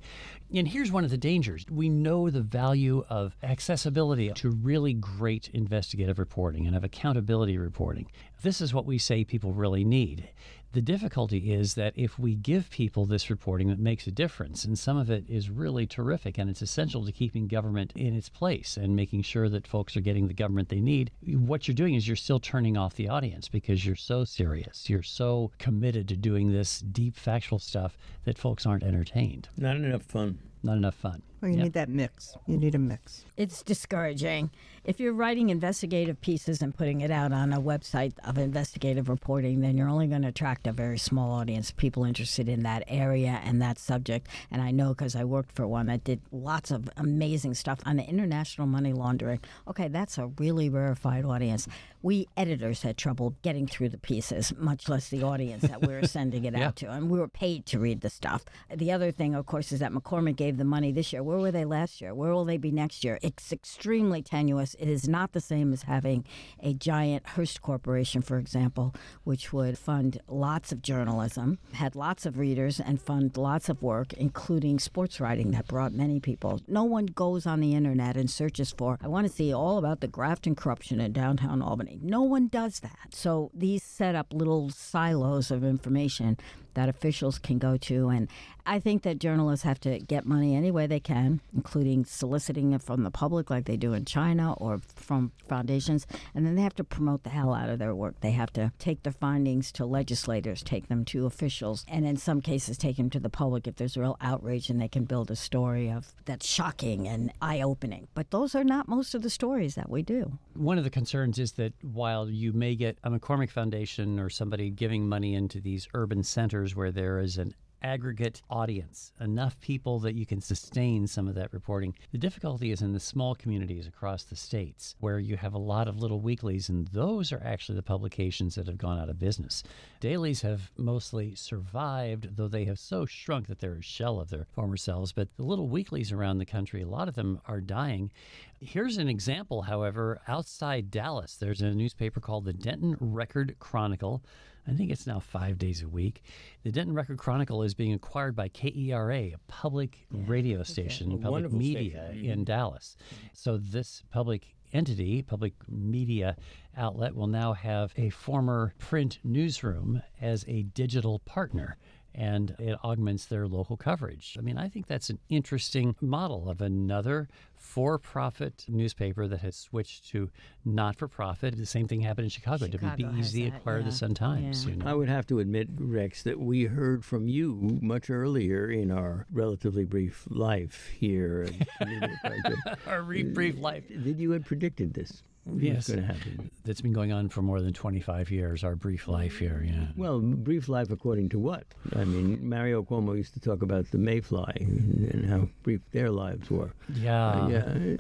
And 0.54 0.68
here's 0.68 0.92
one 0.92 1.04
of 1.04 1.12
the 1.12 1.18
dangers 1.18 1.66
we 1.70 1.90
know 1.90 2.30
the 2.30 2.42
value 2.42 3.06
of 3.10 3.36
accessibility 3.44 4.32
to 4.36 4.50
really 4.52 4.94
great 4.94 5.50
investigative 5.54 6.20
reporting 6.20 6.68
and 6.68 6.76
of 6.76 6.84
accountability 6.84 7.58
reporting. 7.58 8.08
This 8.42 8.62
is 8.62 8.74
what 8.74 8.86
we 8.86 8.98
say 8.98 9.24
people 9.24 9.54
really 9.54 9.84
need. 9.84 10.30
The 10.74 10.82
difficulty 10.82 11.52
is 11.52 11.74
that 11.74 11.94
if 11.98 12.18
we 12.18 12.34
give 12.34 12.70
people 12.70 13.06
this 13.06 13.30
reporting 13.30 13.68
that 13.68 13.80
makes 13.80 14.08
a 14.08 14.12
difference, 14.12 14.64
and 14.64 14.80
some 14.80 14.96
of 14.98 15.10
it 15.10 15.26
is 15.28 15.50
really 15.50 15.86
terrific 15.86 16.38
and 16.38 16.50
it's 16.50 16.62
essential 16.62 17.06
to 17.06 17.12
keeping 17.12 17.48
government 17.48 17.92
in 17.96 18.16
its 18.16 18.30
place 18.30 18.78
and 18.78 18.96
making 18.96 19.24
sure 19.24 19.50
that 19.50 19.68
folks 19.68 19.98
are 19.98 20.02
getting 20.02 20.28
the 20.28 20.34
government 20.34 20.70
they 20.70 20.80
need, 20.80 21.12
what 21.26 21.68
you're 21.68 21.76
doing 21.76 21.96
is 21.96 22.08
you're 22.08 22.16
still 22.16 22.40
turning 22.40 22.78
off 22.78 22.96
the 22.96 23.10
audience 23.10 23.50
because 23.50 23.86
you're 23.86 23.98
so 23.98 24.24
serious. 24.24 24.90
You're 24.90 25.04
so 25.04 25.52
committed 25.60 26.08
to 26.08 26.16
doing 26.16 26.52
this 26.52 26.80
deep 26.80 27.18
factual 27.18 27.60
stuff 27.60 27.98
that 28.24 28.38
folks 28.38 28.66
aren't 28.66 28.84
entertained. 28.84 29.50
Not 29.58 29.76
enough 29.76 30.04
fun. 30.04 30.40
Not 30.64 30.78
enough 30.78 30.96
fun. 30.96 31.22
Well, 31.42 31.50
you 31.52 31.58
Yeah. 31.58 31.64
need 31.64 31.74
that 31.74 31.90
mix. 31.90 32.38
You 32.46 32.58
need 32.58 32.76
a 32.76 32.80
mix. 32.80 33.26
It's 33.36 33.64
discouraging. 33.64 34.52
If 34.84 35.00
you're 35.00 35.14
writing 35.14 35.50
investigative 35.50 36.20
pieces 36.22 36.62
and 36.62 36.76
putting 36.76 37.02
it 37.02 37.12
out 37.12 37.32
on 37.32 37.54
a 37.54 37.62
website 37.62 38.14
of 38.24 38.38
investigative 38.38 39.10
reporting, 39.10 39.62
then 39.62 39.78
you're 39.78 39.88
only 39.90 40.08
going 40.08 40.24
to 40.24 40.28
attract 40.30 40.66
a 40.66 40.72
very 40.72 40.98
small 40.98 41.32
audience, 41.34 41.70
people 41.72 42.04
interested 42.04 42.50
in 42.50 42.64
that 42.64 42.84
area 42.88 43.40
and 43.44 43.62
that 43.62 43.78
subject. 43.78 44.28
And 44.50 44.60
I 44.62 44.72
know 44.72 44.90
because 44.90 45.16
I 45.16 45.24
worked 45.24 45.52
for 45.56 45.68
one 45.68 45.86
that 45.88 46.04
did 46.04 46.20
lots 46.32 46.72
of 46.72 46.90
amazing 46.98 47.54
stuff 47.54 47.80
on 47.86 48.00
international 48.00 48.66
money 48.68 48.92
laundering. 48.94 49.40
Okay, 49.68 49.88
that's 49.88 50.18
a 50.18 50.28
really 50.28 50.68
rarefied 50.70 51.26
audience. 51.26 51.68
We 52.02 52.28
editors 52.36 52.82
had 52.82 52.98
trouble 52.98 53.36
getting 53.44 53.68
through 53.68 53.90
the 53.90 54.00
pieces, 54.00 54.52
much 54.58 54.90
less 54.90 55.10
the 55.10 55.22
audience 55.22 55.62
that 55.64 55.82
we 55.86 55.94
were 55.94 56.08
sending 56.08 56.46
it 56.46 56.54
Yeah. 56.58 56.68
out 56.70 56.76
to. 56.78 56.92
And 56.92 57.12
we 57.12 57.20
were 57.20 57.28
paid 57.28 57.68
to 57.68 57.78
read 57.80 58.02
the 58.02 58.10
stuff. 58.10 58.46
The 58.76 58.92
other 58.92 59.12
thing, 59.12 59.36
of 59.36 59.46
course, 59.46 59.72
is 59.72 59.80
that 59.80 59.92
McCormick 59.92 60.36
gave 60.38 60.58
the 60.58 60.64
money 60.66 60.92
this 60.92 61.14
year. 61.14 61.22
Where 61.32 61.40
were 61.40 61.52
they 61.52 61.64
last 61.64 62.02
year? 62.02 62.14
Where 62.14 62.34
will 62.34 62.44
they 62.44 62.58
be 62.58 62.72
next 62.72 63.06
year? 63.06 63.18
It's 63.22 63.54
extremely 63.54 64.22
tenuous. 64.22 64.76
It 64.78 64.90
is 64.90 65.08
not 65.08 65.32
the 65.32 65.40
same 65.40 65.72
as 65.72 65.84
having 65.84 66.26
a 66.60 66.74
giant 66.74 67.26
Hearst 67.26 67.62
Corporation, 67.62 68.22
for 68.22 68.38
example, 68.38 68.94
which 69.24 69.54
would 69.54 69.78
fund 69.78 70.20
lots 70.28 70.74
of 70.74 70.82
journalism, 70.82 71.58
had 71.72 71.96
lots 71.96 72.26
of 72.26 72.38
readers, 72.38 72.82
and 72.82 73.02
fund 73.02 73.38
lots 73.38 73.70
of 73.70 73.82
work, 73.82 74.12
including 74.12 74.78
sports 74.78 75.22
writing 75.22 75.52
that 75.52 75.70
brought 75.70 75.94
many 75.94 76.20
people. 76.20 76.60
No 76.68 76.84
one 76.84 77.06
goes 77.06 77.46
on 77.46 77.62
the 77.62 77.76
internet 77.76 78.18
and 78.18 78.30
searches 78.30 78.76
for, 78.78 78.98
I 79.02 79.08
want 79.08 79.26
to 79.26 79.32
see 79.32 79.54
all 79.54 79.78
about 79.78 80.02
the 80.02 80.10
graft 80.10 80.48
and 80.48 80.58
corruption 80.58 81.00
in 81.00 81.14
downtown 81.14 81.62
Albany. 81.62 81.98
No 82.04 82.24
one 82.24 82.50
does 82.50 82.82
that. 82.82 83.14
So 83.14 83.52
these 83.54 83.84
set 83.84 84.16
up 84.16 84.34
little 84.34 84.70
silos 84.70 85.50
of 85.50 85.64
information 85.64 86.36
that 86.74 86.90
officials 86.90 87.40
can 87.40 87.58
go 87.58 87.78
to. 87.78 88.10
And 88.10 88.28
I 88.66 88.80
think 88.80 89.02
that 89.04 89.20
journalists 89.20 89.64
have 89.64 89.80
to 89.82 90.00
get 90.00 90.26
money 90.26 90.56
any 90.56 90.70
way 90.70 90.86
they 90.86 91.00
can, 91.00 91.42
including 91.56 92.06
soliciting 92.06 92.74
it 92.74 92.82
from 92.82 93.04
the 93.04 93.10
public 93.10 93.50
like 93.50 93.66
they 93.66 93.78
do 93.78 93.94
in 93.94 94.06
China 94.06 94.54
or 94.54 94.82
from 94.96 95.32
foundations. 95.48 96.06
And 96.36 96.46
then 96.46 96.56
they 96.56 96.62
have 96.62 96.76
to 96.76 96.84
promote 96.84 97.24
the 97.24 97.30
hell 97.30 97.54
out 97.54 97.70
of 97.70 97.80
their 97.80 97.96
work. 97.96 98.16
They 98.22 98.32
have 98.32 98.54
to 98.54 98.72
take 98.78 99.04
their 99.04 99.14
findings 99.14 99.72
to 99.74 99.86
legislators, 99.86 100.62
take 100.62 100.90
them 100.90 101.06
to 101.06 101.26
officials, 101.26 101.86
and 101.88 102.06
in 102.06 102.18
some 102.18 102.40
cases 102.40 102.78
take 102.78 102.98
them 102.98 103.10
to 103.10 103.20
the 103.20 103.30
public 103.30 103.68
if 103.68 103.78
there's 103.78 103.98
real 103.98 104.18
outrage 104.22 104.70
and 104.70 104.80
they 104.80 104.88
can 104.88 105.06
build 105.06 105.32
a 105.32 105.36
story 105.36 105.92
of 105.92 106.14
that's 106.26 106.48
shocking 106.48 107.08
and 107.08 107.34
eye-opening. 107.42 108.08
But 108.14 108.30
those 108.30 108.54
are 108.54 108.64
not 108.64 108.88
most 108.88 109.16
of 109.16 109.24
the 109.24 109.30
stories 109.30 109.76
that 109.76 109.90
we 109.90 110.04
do. 110.04 110.38
One 110.54 110.78
of 110.78 110.84
the 110.84 110.90
concerns 110.90 111.40
is 111.40 111.54
that 111.54 111.74
while 111.82 112.30
you 112.30 112.54
may 112.54 112.76
get 112.76 112.98
a 113.04 113.10
McCormick 113.10 113.50
Foundation 113.50 114.20
or 114.20 114.30
somebody 114.30 114.70
giving 114.70 115.10
money 115.10 115.34
into 115.34 115.60
these 115.60 115.88
urban 115.96 116.24
centers 116.24 116.61
where 116.76 116.92
there 116.92 117.20
is 117.20 117.38
an 117.38 117.54
aggregate 117.84 118.42
audience, 118.50 119.12
enough 119.20 119.60
people 119.60 120.00
that 120.00 120.14
you 120.14 120.26
can 120.26 120.40
sustain 120.40 121.08
some 121.08 121.28
of 121.28 121.36
that 121.36 121.52
reporting. 121.52 121.96
The 122.12 122.18
difficulty 122.18 122.72
is 122.72 122.82
in 122.82 122.94
the 122.94 123.00
small 123.00 123.34
communities 123.34 123.88
across 123.88 124.24
the 124.24 124.36
states 124.36 124.96
where 125.00 125.20
you 125.20 125.36
have 125.38 125.54
a 125.54 125.60
lot 125.60 125.88
of 125.88 126.00
little 126.00 126.20
weeklies, 126.20 126.70
and 126.70 126.88
those 126.90 127.32
are 127.32 127.42
actually 127.44 127.76
the 127.76 127.84
publications 127.84 128.56
that 128.56 128.68
have 128.68 128.78
gone 128.78 129.00
out 129.00 129.10
of 129.10 129.18
business. 129.18 129.64
Dailies 130.00 130.42
have 130.42 130.72
mostly 130.78 131.34
survived, 131.34 132.36
though 132.36 132.48
they 132.48 132.66
have 132.66 132.80
so 132.80 133.06
shrunk 133.06 133.48
that 133.48 133.60
they're 133.60 133.76
a 133.76 133.82
shell 133.82 134.20
of 134.20 134.30
their 134.30 134.46
former 134.46 134.78
selves. 134.78 135.12
But 135.12 135.36
the 135.38 135.44
little 135.44 135.68
weeklies 135.68 136.12
around 136.12 136.38
the 136.38 136.46
country, 136.46 136.84
a 136.84 136.88
lot 136.88 137.08
of 137.08 137.16
them 137.16 137.42
are 137.48 137.62
dying. 137.62 138.12
Here's 138.60 138.98
an 138.98 139.10
example, 139.10 139.64
however, 139.64 140.22
outside 140.28 140.92
Dallas, 140.92 141.36
there's 141.36 141.62
a 141.62 141.74
newspaper 141.74 142.20
called 142.20 142.46
the 142.46 142.54
Denton 142.54 142.96
Record 143.00 143.56
Chronicle. 143.58 144.22
I 144.68 144.74
think 144.74 144.92
it's 144.92 145.08
now 145.08 145.20
five 145.20 145.58
days 145.58 145.82
a 145.82 145.90
week. 145.90 146.24
The 146.64 146.72
Denton 146.72 146.94
Record 146.94 147.18
Chronicle 147.18 147.64
is 147.64 147.74
being 147.74 147.94
acquired 147.94 148.36
by 148.36 148.50
KERA, 148.50 149.34
a 149.34 149.36
public 149.48 150.06
radio 150.12 150.64
station, 150.64 151.08
A 151.08 151.18
public 151.18 151.32
wonderful 151.32 151.58
media 151.58 152.08
station. 152.10 152.26
in 152.26 152.32
mm-hmm. 152.32 152.44
Dallas. 152.44 152.96
So 153.34 153.58
this 153.58 154.04
public 154.12 154.56
entity, 154.74 155.22
public 155.22 155.54
media 155.68 156.36
outlet, 156.78 157.16
will 157.16 157.28
now 157.28 157.54
have 157.54 157.94
a 157.98 158.10
former 158.10 158.74
print 158.78 159.20
newsroom 159.24 160.02
as 160.22 160.46
a 160.48 160.64
digital 160.64 161.20
partner. 161.20 161.78
And 162.14 162.56
it 162.60 162.78
augments 162.84 163.26
their 163.26 163.48
local 163.48 163.78
coverage. 163.78 164.36
I 164.38 164.42
mean, 164.42 164.58
I 164.58 164.68
think 164.70 164.88
that's 164.88 165.10
an 165.10 165.20
interesting 165.30 165.96
model 166.02 166.50
of 166.50 166.62
another 166.62 167.30
for 167.56 167.98
profit 167.98 168.66
newspaper 168.68 169.28
that 169.28 169.40
has 169.40 169.56
switched 169.56 170.10
to 170.10 170.30
not 170.66 170.96
for 170.96 171.08
profit. 171.08 171.56
The 171.58 171.66
same 171.66 171.88
thing 171.88 172.02
happened 172.02 172.26
in 172.26 172.30
Chicago. 172.30 172.66
Chicago 172.66 173.12
has 173.12 173.34
WBEZ 173.34 173.52
that, 173.52 173.58
acquired 173.58 173.86
the. 173.86 173.92
Sun 173.92 174.14
Times. 174.16 174.66
Yeah. 174.66 174.72
You 174.72 174.78
know? 174.78 174.88
I 174.88 174.94
would 174.94 175.10
have 175.10 175.28
to 175.28 175.40
admit, 175.40 175.70
Rex, 175.78 176.24
that 176.24 176.40
we 176.40 176.64
heard 176.66 177.06
from 177.06 177.28
you 177.28 177.78
much 177.82 178.10
earlier 178.10 178.70
in 178.70 178.90
our 178.92 179.28
relatively 179.32 179.86
brief 179.86 180.26
life 180.30 180.90
here. 180.98 181.48
At 181.48 181.78
Community 181.78 182.14
Project. 182.24 182.88
Our 182.88 183.04
re- 183.04 183.24
brief 183.24 183.60
life. 183.60 183.84
That 183.90 184.18
you 184.18 184.32
had 184.32 184.46
predicted 184.46 184.94
this. 184.94 185.24
Yes. 185.46 185.88
going 185.88 186.02
to 186.02 186.06
happen. 186.06 186.52
That's 186.66 186.82
been 186.82 186.94
going 186.94 187.12
on 187.12 187.30
for 187.30 187.42
more 187.42 187.62
than 187.62 187.74
25 187.74 188.32
years, 188.32 188.64
our 188.64 188.76
brief 188.76 189.08
life 189.08 189.40
here. 189.40 189.64
Yeah. 189.66 189.88
Well, 189.96 190.20
brief 190.20 190.70
life 190.70 190.92
according 190.92 191.30
to 191.30 191.40
what? 191.40 191.66
I 191.96 192.06
mean, 192.06 192.48
Mario 192.48 192.84
Cuomo 192.84 193.16
used 193.16 193.34
to 193.34 193.40
talk 193.40 193.62
about 193.62 193.90
the 193.92 193.98
mayfly 193.98 194.54
and, 194.60 195.26
how 195.26 195.48
brief 195.64 195.82
their 195.92 196.12
lives 196.12 196.50
were. 196.50 196.72
Yeah. 196.94 197.48
yeah. 197.48 197.96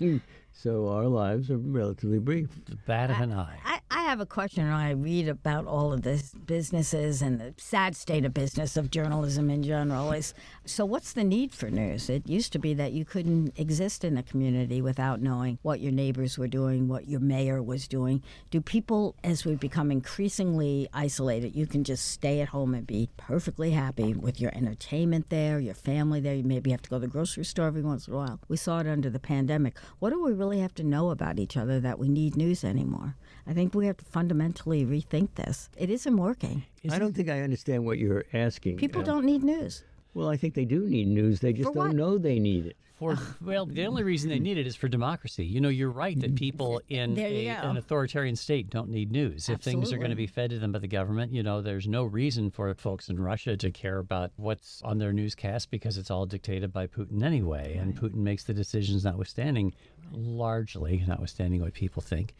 um, 0.00 0.22
so 0.52 0.88
our 0.88 1.06
lives 1.06 1.50
are 1.50 1.58
relatively 1.58 2.18
brief. 2.18 2.48
The 2.66 2.76
bat 2.86 3.10
of 3.10 3.20
an 3.20 3.32
eye. 3.32 3.58
I, 3.64 3.73
I 3.96 4.02
have 4.02 4.18
a 4.18 4.26
question. 4.26 4.68
I 4.68 4.90
read 4.90 5.28
about 5.28 5.68
all 5.68 5.92
of 5.92 6.02
this 6.02 6.34
businesses 6.34 7.22
and 7.22 7.40
the 7.40 7.54
sad 7.58 7.94
state 7.94 8.24
of 8.24 8.34
business 8.34 8.76
of 8.76 8.90
journalism 8.90 9.50
in 9.50 9.62
general. 9.62 10.10
Is 10.10 10.34
so 10.64 10.84
what's 10.84 11.12
the 11.12 11.22
need 11.22 11.52
for 11.52 11.70
news? 11.70 12.10
It 12.10 12.28
used 12.28 12.52
to 12.54 12.58
be 12.58 12.74
that 12.74 12.90
you 12.90 13.04
couldn't 13.04 13.56
exist 13.56 14.02
in 14.02 14.18
a 14.18 14.24
community 14.24 14.82
without 14.82 15.22
knowing 15.22 15.60
what 15.62 15.78
your 15.78 15.92
neighbors 15.92 16.36
were 16.36 16.48
doing, 16.48 16.88
what 16.88 17.06
your 17.06 17.20
mayor 17.20 17.62
was 17.62 17.86
doing. 17.86 18.20
Do 18.50 18.60
people, 18.60 19.14
as 19.22 19.44
we 19.44 19.54
become 19.54 19.92
increasingly 19.92 20.88
isolated, 20.92 21.54
you 21.54 21.68
can 21.68 21.84
just 21.84 22.08
stay 22.08 22.40
at 22.40 22.48
home 22.48 22.74
and 22.74 22.84
be 22.84 23.08
perfectly 23.16 23.70
happy 23.70 24.12
with 24.12 24.40
your 24.40 24.52
entertainment 24.56 25.30
there, 25.30 25.60
your 25.60 25.72
family 25.74 26.18
there. 26.18 26.34
You 26.34 26.42
maybe 26.42 26.72
have 26.72 26.82
to 26.82 26.90
go 26.90 26.96
to 26.96 27.00
the 27.00 27.06
grocery 27.06 27.44
store 27.44 27.68
every 27.68 27.82
once 27.82 28.08
in 28.08 28.14
a 28.14 28.16
while. 28.16 28.40
We 28.48 28.56
saw 28.56 28.80
it 28.80 28.88
under 28.88 29.08
the 29.08 29.20
pandemic. 29.20 29.78
What 30.00 30.10
do 30.10 30.20
we 30.20 30.32
really 30.32 30.58
have 30.58 30.74
to 30.74 30.82
know 30.82 31.10
about 31.10 31.38
each 31.38 31.56
other 31.56 31.78
that 31.78 32.00
we 32.00 32.08
need 32.08 32.36
news 32.36 32.64
anymore? 32.64 33.14
I 33.46 33.52
think 33.52 33.74
we 33.74 33.86
have 33.86 33.96
to 33.98 34.04
fundamentally 34.04 34.84
rethink 34.84 35.34
this. 35.34 35.68
It 35.76 35.90
isn't 35.90 36.16
working. 36.16 36.64
I 36.90 36.98
don't 36.98 37.14
think 37.14 37.28
I 37.28 37.40
understand 37.42 37.84
what 37.84 37.98
you're 37.98 38.24
asking. 38.32 38.76
People 38.78 39.02
Uh, 39.02 39.04
don't 39.04 39.24
need 39.24 39.42
news. 39.42 39.84
Well, 40.14 40.28
I 40.28 40.36
think 40.36 40.54
they 40.54 40.64
do 40.64 40.80
need 40.88 41.08
news. 41.08 41.40
They 41.40 41.52
just 41.52 41.74
don't 41.74 41.96
know 41.96 42.18
they 42.18 42.38
need 42.38 42.66
it. 42.66 42.76
For 42.94 43.18
well, 43.42 43.66
the 43.66 43.84
only 43.86 44.04
reason 44.04 44.30
they 44.30 44.38
need 44.38 44.56
it 44.56 44.68
is 44.68 44.76
for 44.76 44.86
democracy. 44.86 45.44
You 45.44 45.60
know, 45.60 45.68
you're 45.68 45.90
right 45.90 46.18
that 46.20 46.36
people 46.36 46.80
in 46.88 47.18
a, 47.18 47.48
an 47.48 47.76
authoritarian 47.76 48.36
state 48.36 48.70
don't 48.70 48.88
need 48.88 49.10
news. 49.10 49.48
If 49.48 49.60
things 49.62 49.92
are 49.92 49.98
going 49.98 50.10
to 50.10 50.16
be 50.16 50.28
fed 50.28 50.50
to 50.50 50.60
them 50.60 50.70
by 50.70 50.78
the 50.78 50.86
government, 50.86 51.32
you 51.32 51.42
know, 51.42 51.60
there's 51.60 51.88
no 51.88 52.04
reason 52.04 52.52
for 52.52 52.72
folks 52.74 53.08
in 53.08 53.20
Russia 53.20 53.56
to 53.56 53.70
care 53.72 53.98
about 53.98 54.30
what's 54.36 54.80
on 54.82 54.98
their 54.98 55.12
newscast 55.12 55.72
because 55.72 55.98
it's 55.98 56.08
all 56.08 56.24
dictated 56.24 56.72
by 56.72 56.86
Putin 56.86 57.24
anyway, 57.24 57.76
and 57.76 57.96
Putin 58.00 58.18
makes 58.22 58.44
the 58.44 58.54
decisions, 58.54 59.04
notwithstanding, 59.04 59.74
largely 60.12 61.02
notwithstanding 61.06 61.60
what 61.62 61.74
people 61.74 62.00
think. 62.00 62.34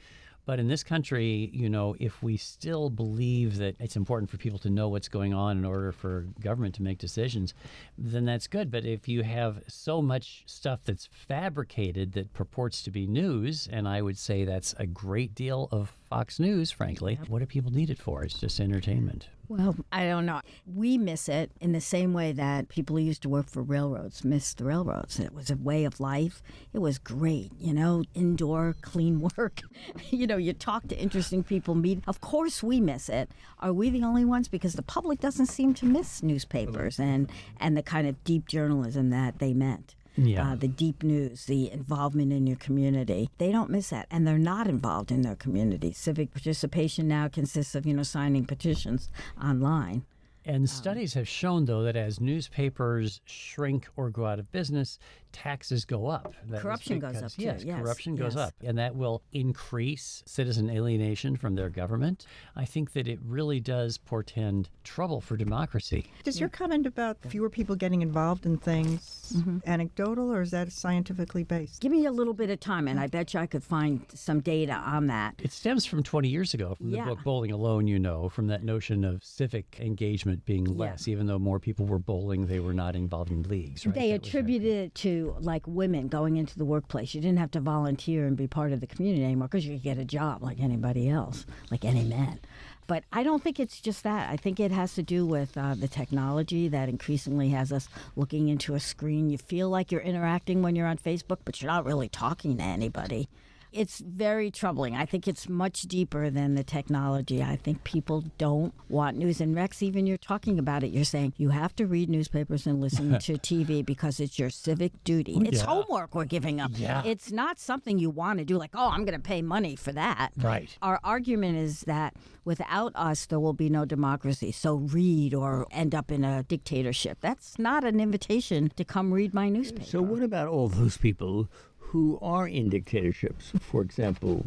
But 0.47 0.61
in 0.61 0.69
this 0.69 0.83
country, 0.83 1.51
you 1.53 1.71
know, 1.71 1.97
if 1.99 2.23
we 2.23 2.37
still 2.37 2.91
believe 2.91 3.57
that 3.59 3.77
it's 3.81 3.97
important 3.97 4.31
for 4.31 4.37
people 4.37 4.59
to 4.61 4.71
know 4.71 4.89
what's 4.89 5.09
going 5.09 5.33
on 5.33 5.57
in 5.57 5.65
order 5.65 5.91
for 5.91 6.27
government 6.41 6.75
to 6.77 6.83
make 6.83 6.99
decisions, 6.99 7.55
then 7.97 8.25
that's 8.25 8.47
good. 8.47 8.71
But 8.71 8.85
if 8.85 9.09
you 9.09 9.23
have 9.23 9.63
so 9.69 10.03
much 10.03 10.43
stuff 10.47 10.81
that's 10.85 11.09
fabricated 11.11 12.13
that 12.13 12.33
purports 12.35 12.83
to 12.83 12.91
be 12.91 13.07
news, 13.07 13.69
and 13.73 13.89
I 13.89 14.03
would 14.03 14.19
say 14.19 14.45
that's 14.45 14.75
a 14.79 14.87
great 14.87 15.35
deal 15.35 15.69
of 15.73 15.93
Fox 16.11 16.39
News, 16.39 16.71
frankly, 16.71 17.19
what 17.29 17.39
do 17.39 17.47
people 17.47 17.73
need 17.73 17.91
it 17.91 17.99
for? 17.99 18.23
It's 18.23 18.39
just 18.39 18.61
entertainment. 18.61 19.29
Well, 19.49 19.77
I 19.93 20.07
don't 20.07 20.25
know. 20.25 20.41
We 20.67 20.97
miss 20.97 21.29
it 21.29 21.51
in 21.61 21.73
the 21.73 21.81
same 21.81 22.15
way 22.15 22.33
that 22.33 22.69
people 22.69 22.97
who 22.97 23.03
used 23.03 23.23
to 23.23 23.29
work 23.29 23.49
for 23.49 23.63
railroads 23.63 24.25
miss 24.25 24.55
the 24.55 24.65
railroads. 24.65 25.19
It 25.19 25.35
was 25.35 25.51
a 25.51 25.57
way 25.57 25.85
of 25.85 26.01
life. 26.01 26.43
It 26.73 26.79
was 26.79 26.99
great, 26.99 27.53
you 27.59 27.75
know, 27.75 28.05
indoor, 28.15 28.75
clean 28.83 29.29
work. 29.37 29.61
you 30.11 30.27
know, 30.27 30.39
you 30.39 30.55
talk 30.55 30.89
to 30.89 30.99
interesting 30.99 31.43
people, 31.43 31.75
meet. 31.75 32.03
Of 32.07 32.23
course, 32.23 32.63
we 32.63 32.81
miss 32.81 33.11
it. 33.11 33.31
Are 33.59 33.73
we 33.73 33.91
the 33.91 34.03
only 34.03 34.25
ones? 34.25 34.49
Because 34.49 34.75
the 34.75 34.83
public 34.83 35.21
doesn't 35.21 35.47
seem 35.47 35.75
to 35.75 35.87
miss 35.87 36.23
newspapers 36.23 36.99
and, 36.99 37.31
and 37.61 37.77
the 37.77 37.83
kind 37.83 38.09
of 38.09 38.23
deep 38.25 38.49
journalism 38.49 39.11
that 39.11 39.41
they 39.41 39.53
meant. 39.53 39.95
Yeah. 40.16 40.52
Uh, 40.52 40.54
the 40.56 40.68
deep 40.68 41.02
news, 41.02 41.47
the 41.47 41.71
involvement 41.71 42.33
in 42.33 42.47
your 42.47 42.56
community. 42.56 43.30
They 43.38 43.50
don't 43.50 43.71
miss 43.71 43.90
that. 43.90 44.06
And 44.11 44.26
they're 44.26 44.38
not 44.38 44.68
involved 44.68 45.11
in 45.11 45.23
their 45.23 45.35
community. 45.35 45.92
Civic 45.92 46.33
participation 46.33 47.09
now 47.09 47.28
consists 47.28 47.75
of, 47.75 47.85
you 47.85 47.94
know, 47.94 48.04
signing 48.04 48.44
petitions 48.44 49.11
online. 49.42 50.04
And 50.47 50.68
studies 50.68 51.14
have 51.14 51.26
shown, 51.26 51.64
though, 51.64 51.83
that 51.85 51.97
as 51.97 52.21
newspapers 52.21 53.23
shrink 53.25 53.88
or 53.97 54.11
go 54.11 54.26
out 54.26 54.38
of 54.38 54.52
business, 54.52 54.99
taxes 55.35 55.85
go 55.85 56.07
up. 56.07 56.33
That 56.49 56.57
is 56.57 56.62
Corruption 56.62 56.99
goes 57.00 57.12
because- 57.14 57.33
up, 57.35 57.37
too. 57.37 57.43
Yes, 57.45 57.64
Yes, 57.64 57.81
corruption 57.83 58.14
goes 58.17 58.37
up. 58.37 58.55
And 58.62 58.79
that 58.79 58.95
will 58.97 59.23
increase 59.33 60.23
citizen 60.26 60.71
alienation 60.71 61.37
from 61.37 61.55
their 61.57 61.69
government. 61.69 62.25
I 62.57 62.64
think 62.64 62.93
that 62.93 63.07
it 63.09 63.19
really 63.23 63.61
does 63.61 63.99
portend 63.99 64.69
trouble 64.85 65.21
for 65.21 65.37
democracy. 65.37 66.07
Does 66.23 66.41
your 66.41 66.49
comment 66.49 66.87
about 66.87 67.19
fewer 67.29 67.50
people 67.50 67.76
getting 67.76 68.00
involved 68.03 68.47
in 68.47 68.57
things 68.59 69.11
Mm-hmm. 69.35 69.59
anecdotal 69.67 70.31
or 70.31 70.43
is 70.43 70.50
that 70.50 70.71
scientifically 70.71 71.45
based? 71.45 71.81
Give 71.81 71.91
me 71.91 72.05
a 72.05 72.12
little 72.12 72.35
bit 72.35 72.50
of 72.50 72.61
time, 72.61 72.87
and 72.87 73.00
I 73.00 73.07
bet 73.07 73.33
you 73.33 73.41
I 73.41 73.47
could 73.47 73.64
find 73.64 74.03
some 74.12 74.41
data 74.41 74.75
on 74.75 75.07
that. 75.07 75.35
It 75.43 75.50
stems 75.50 75.87
from 75.87 76.03
20 76.03 76.29
years 76.29 76.53
ago, 76.53 76.75
from 76.75 76.91
the 76.91 76.99
Yeah. 76.99 77.07
book 77.07 77.25
Bowling 77.25 77.50
Alone, 77.50 77.87
you 77.87 77.99
know, 77.99 78.29
from 78.29 78.49
that 78.49 78.62
notion 78.62 79.03
of 79.03 79.25
civic 79.25 79.79
engagement 79.81 80.45
being 80.45 80.64
less. 80.67 81.09
Even 81.09 81.26
though 81.26 81.38
more 81.38 81.59
people 81.59 81.87
were 81.87 81.99
bowling, 81.99 82.47
they 82.49 82.61
were 82.61 82.75
not 82.75 82.95
involved 82.95 83.31
in 83.31 83.43
leagues. 83.45 83.87
Right? 83.87 83.95
They 83.95 84.11
That 84.12 84.26
attributed 84.26 84.69
it 84.69 84.95
to 84.97 85.24
like 85.40 85.66
women 85.66 86.09
going 86.09 86.37
into 86.37 86.59
the 86.59 86.64
workplace. 86.64 87.14
You 87.14 87.21
didn't 87.21 87.38
have 87.38 87.50
to 87.52 87.61
volunteer 87.61 88.26
and 88.26 88.37
be 88.37 88.47
part 88.47 88.73
of 88.73 88.81
the 88.81 88.87
community 88.87 89.25
anymore 89.25 89.49
because 89.49 89.66
you 89.66 89.75
could 89.75 89.83
get 89.83 89.99
a 89.99 90.04
job 90.04 90.43
like 90.43 90.61
anybody 90.61 91.09
else, 91.09 91.47
like 91.71 91.85
any 91.85 92.04
man. 92.04 92.40
But 92.87 93.04
I 93.12 93.23
don't 93.23 93.43
think 93.43 93.59
it's 93.59 93.81
just 93.81 94.02
that. 94.02 94.31
I 94.31 94.37
think 94.37 94.61
it 94.61 94.71
has 94.71 94.95
to 94.95 95.02
do 95.02 95.26
with 95.26 95.57
uh, 95.57 95.75
the 95.75 95.88
technology 95.88 96.69
that 96.69 96.88
increasingly 96.88 97.49
has 97.50 97.73
us 97.73 97.88
looking 98.14 98.49
into 98.49 98.75
a 98.75 98.81
screen. 98.81 99.31
You 99.31 99.38
feel 99.38 99.71
like 99.71 99.90
you're 99.90 100.02
interacting 100.02 100.62
when 100.62 100.76
you're 100.76 100.87
on 100.87 100.99
Facebook, 100.99 101.38
but 101.45 101.62
you're 101.62 101.71
not 101.71 101.87
really 101.87 102.09
talking 102.09 102.59
to 102.59 102.62
anybody. 102.62 103.28
It's 103.75 103.99
very 103.99 104.50
troubling. 104.52 104.95
I 104.95 105.04
think 105.04 105.26
it's 105.26 105.49
much 105.49 105.83
deeper 105.83 106.31
than 106.31 106.54
the 106.54 106.62
technology. 106.62 107.43
I 107.43 107.57
think 107.57 107.83
people 107.83 108.25
don't 108.38 108.73
want 108.88 109.16
news. 109.16 109.40
And 109.40 109.54
Rex, 109.57 109.83
even 109.83 110.07
you're 110.07 110.16
talking 110.16 110.59
about 110.59 110.85
it, 110.85 110.93
you're 110.93 111.04
saying 111.04 111.35
you 111.37 111.49
have 111.50 111.75
to 111.76 111.87
read 111.87 112.09
newspapers 112.09 112.66
and 112.66 112.81
listen 112.81 113.19
to 113.19 113.33
TV 113.50 113.85
because 113.85 114.21
it's 114.21 114.38
your 114.38 114.50
civic 114.50 114.93
duty. 115.02 115.37
It's 115.45 115.59
Yeah. 115.59 115.66
homework 115.66 116.14
we're 116.14 116.25
giving 116.25 116.61
up. 116.61 116.71
Yeah. 116.75 117.02
It's 117.04 117.33
not 117.33 117.59
something 117.59 117.99
you 117.99 118.11
want 118.11 118.38
to 118.38 118.45
do, 118.45 118.57
like, 118.59 118.71
oh, 118.75 118.88
I'm 118.90 119.04
going 119.04 119.21
to 119.21 119.28
pay 119.28 119.43
money 119.43 119.75
for 119.75 119.93
that. 119.93 120.31
Right. 120.37 120.69
Our 120.81 121.00
argument 121.02 121.59
is 121.59 121.81
that 121.83 122.14
without 122.45 122.93
us, 122.95 123.26
there 123.26 123.40
will 123.40 123.52
be 123.54 123.69
no 123.69 123.85
democracy. 123.85 124.52
So 124.52 124.75
read 124.76 125.35
or 125.35 125.66
end 125.73 125.95
up 125.95 126.12
in 126.12 126.23
a 126.25 126.45
dictatorship. 126.45 127.19
That's 127.21 127.59
not 127.59 127.83
an 127.85 127.99
invitation 127.99 128.71
to 128.76 128.85
come 128.85 129.12
read 129.12 129.35
my 129.35 129.49
newspaper. 129.49 129.85
So, 129.85 130.00
what 130.02 130.23
about 130.23 130.47
all 130.49 130.69
those 130.69 130.97
people 130.97 131.49
who 131.95 132.19
are 132.21 132.49
in 132.49 132.69
dictatorships? 132.71 133.53
For 133.61 133.81
example, 133.81 134.45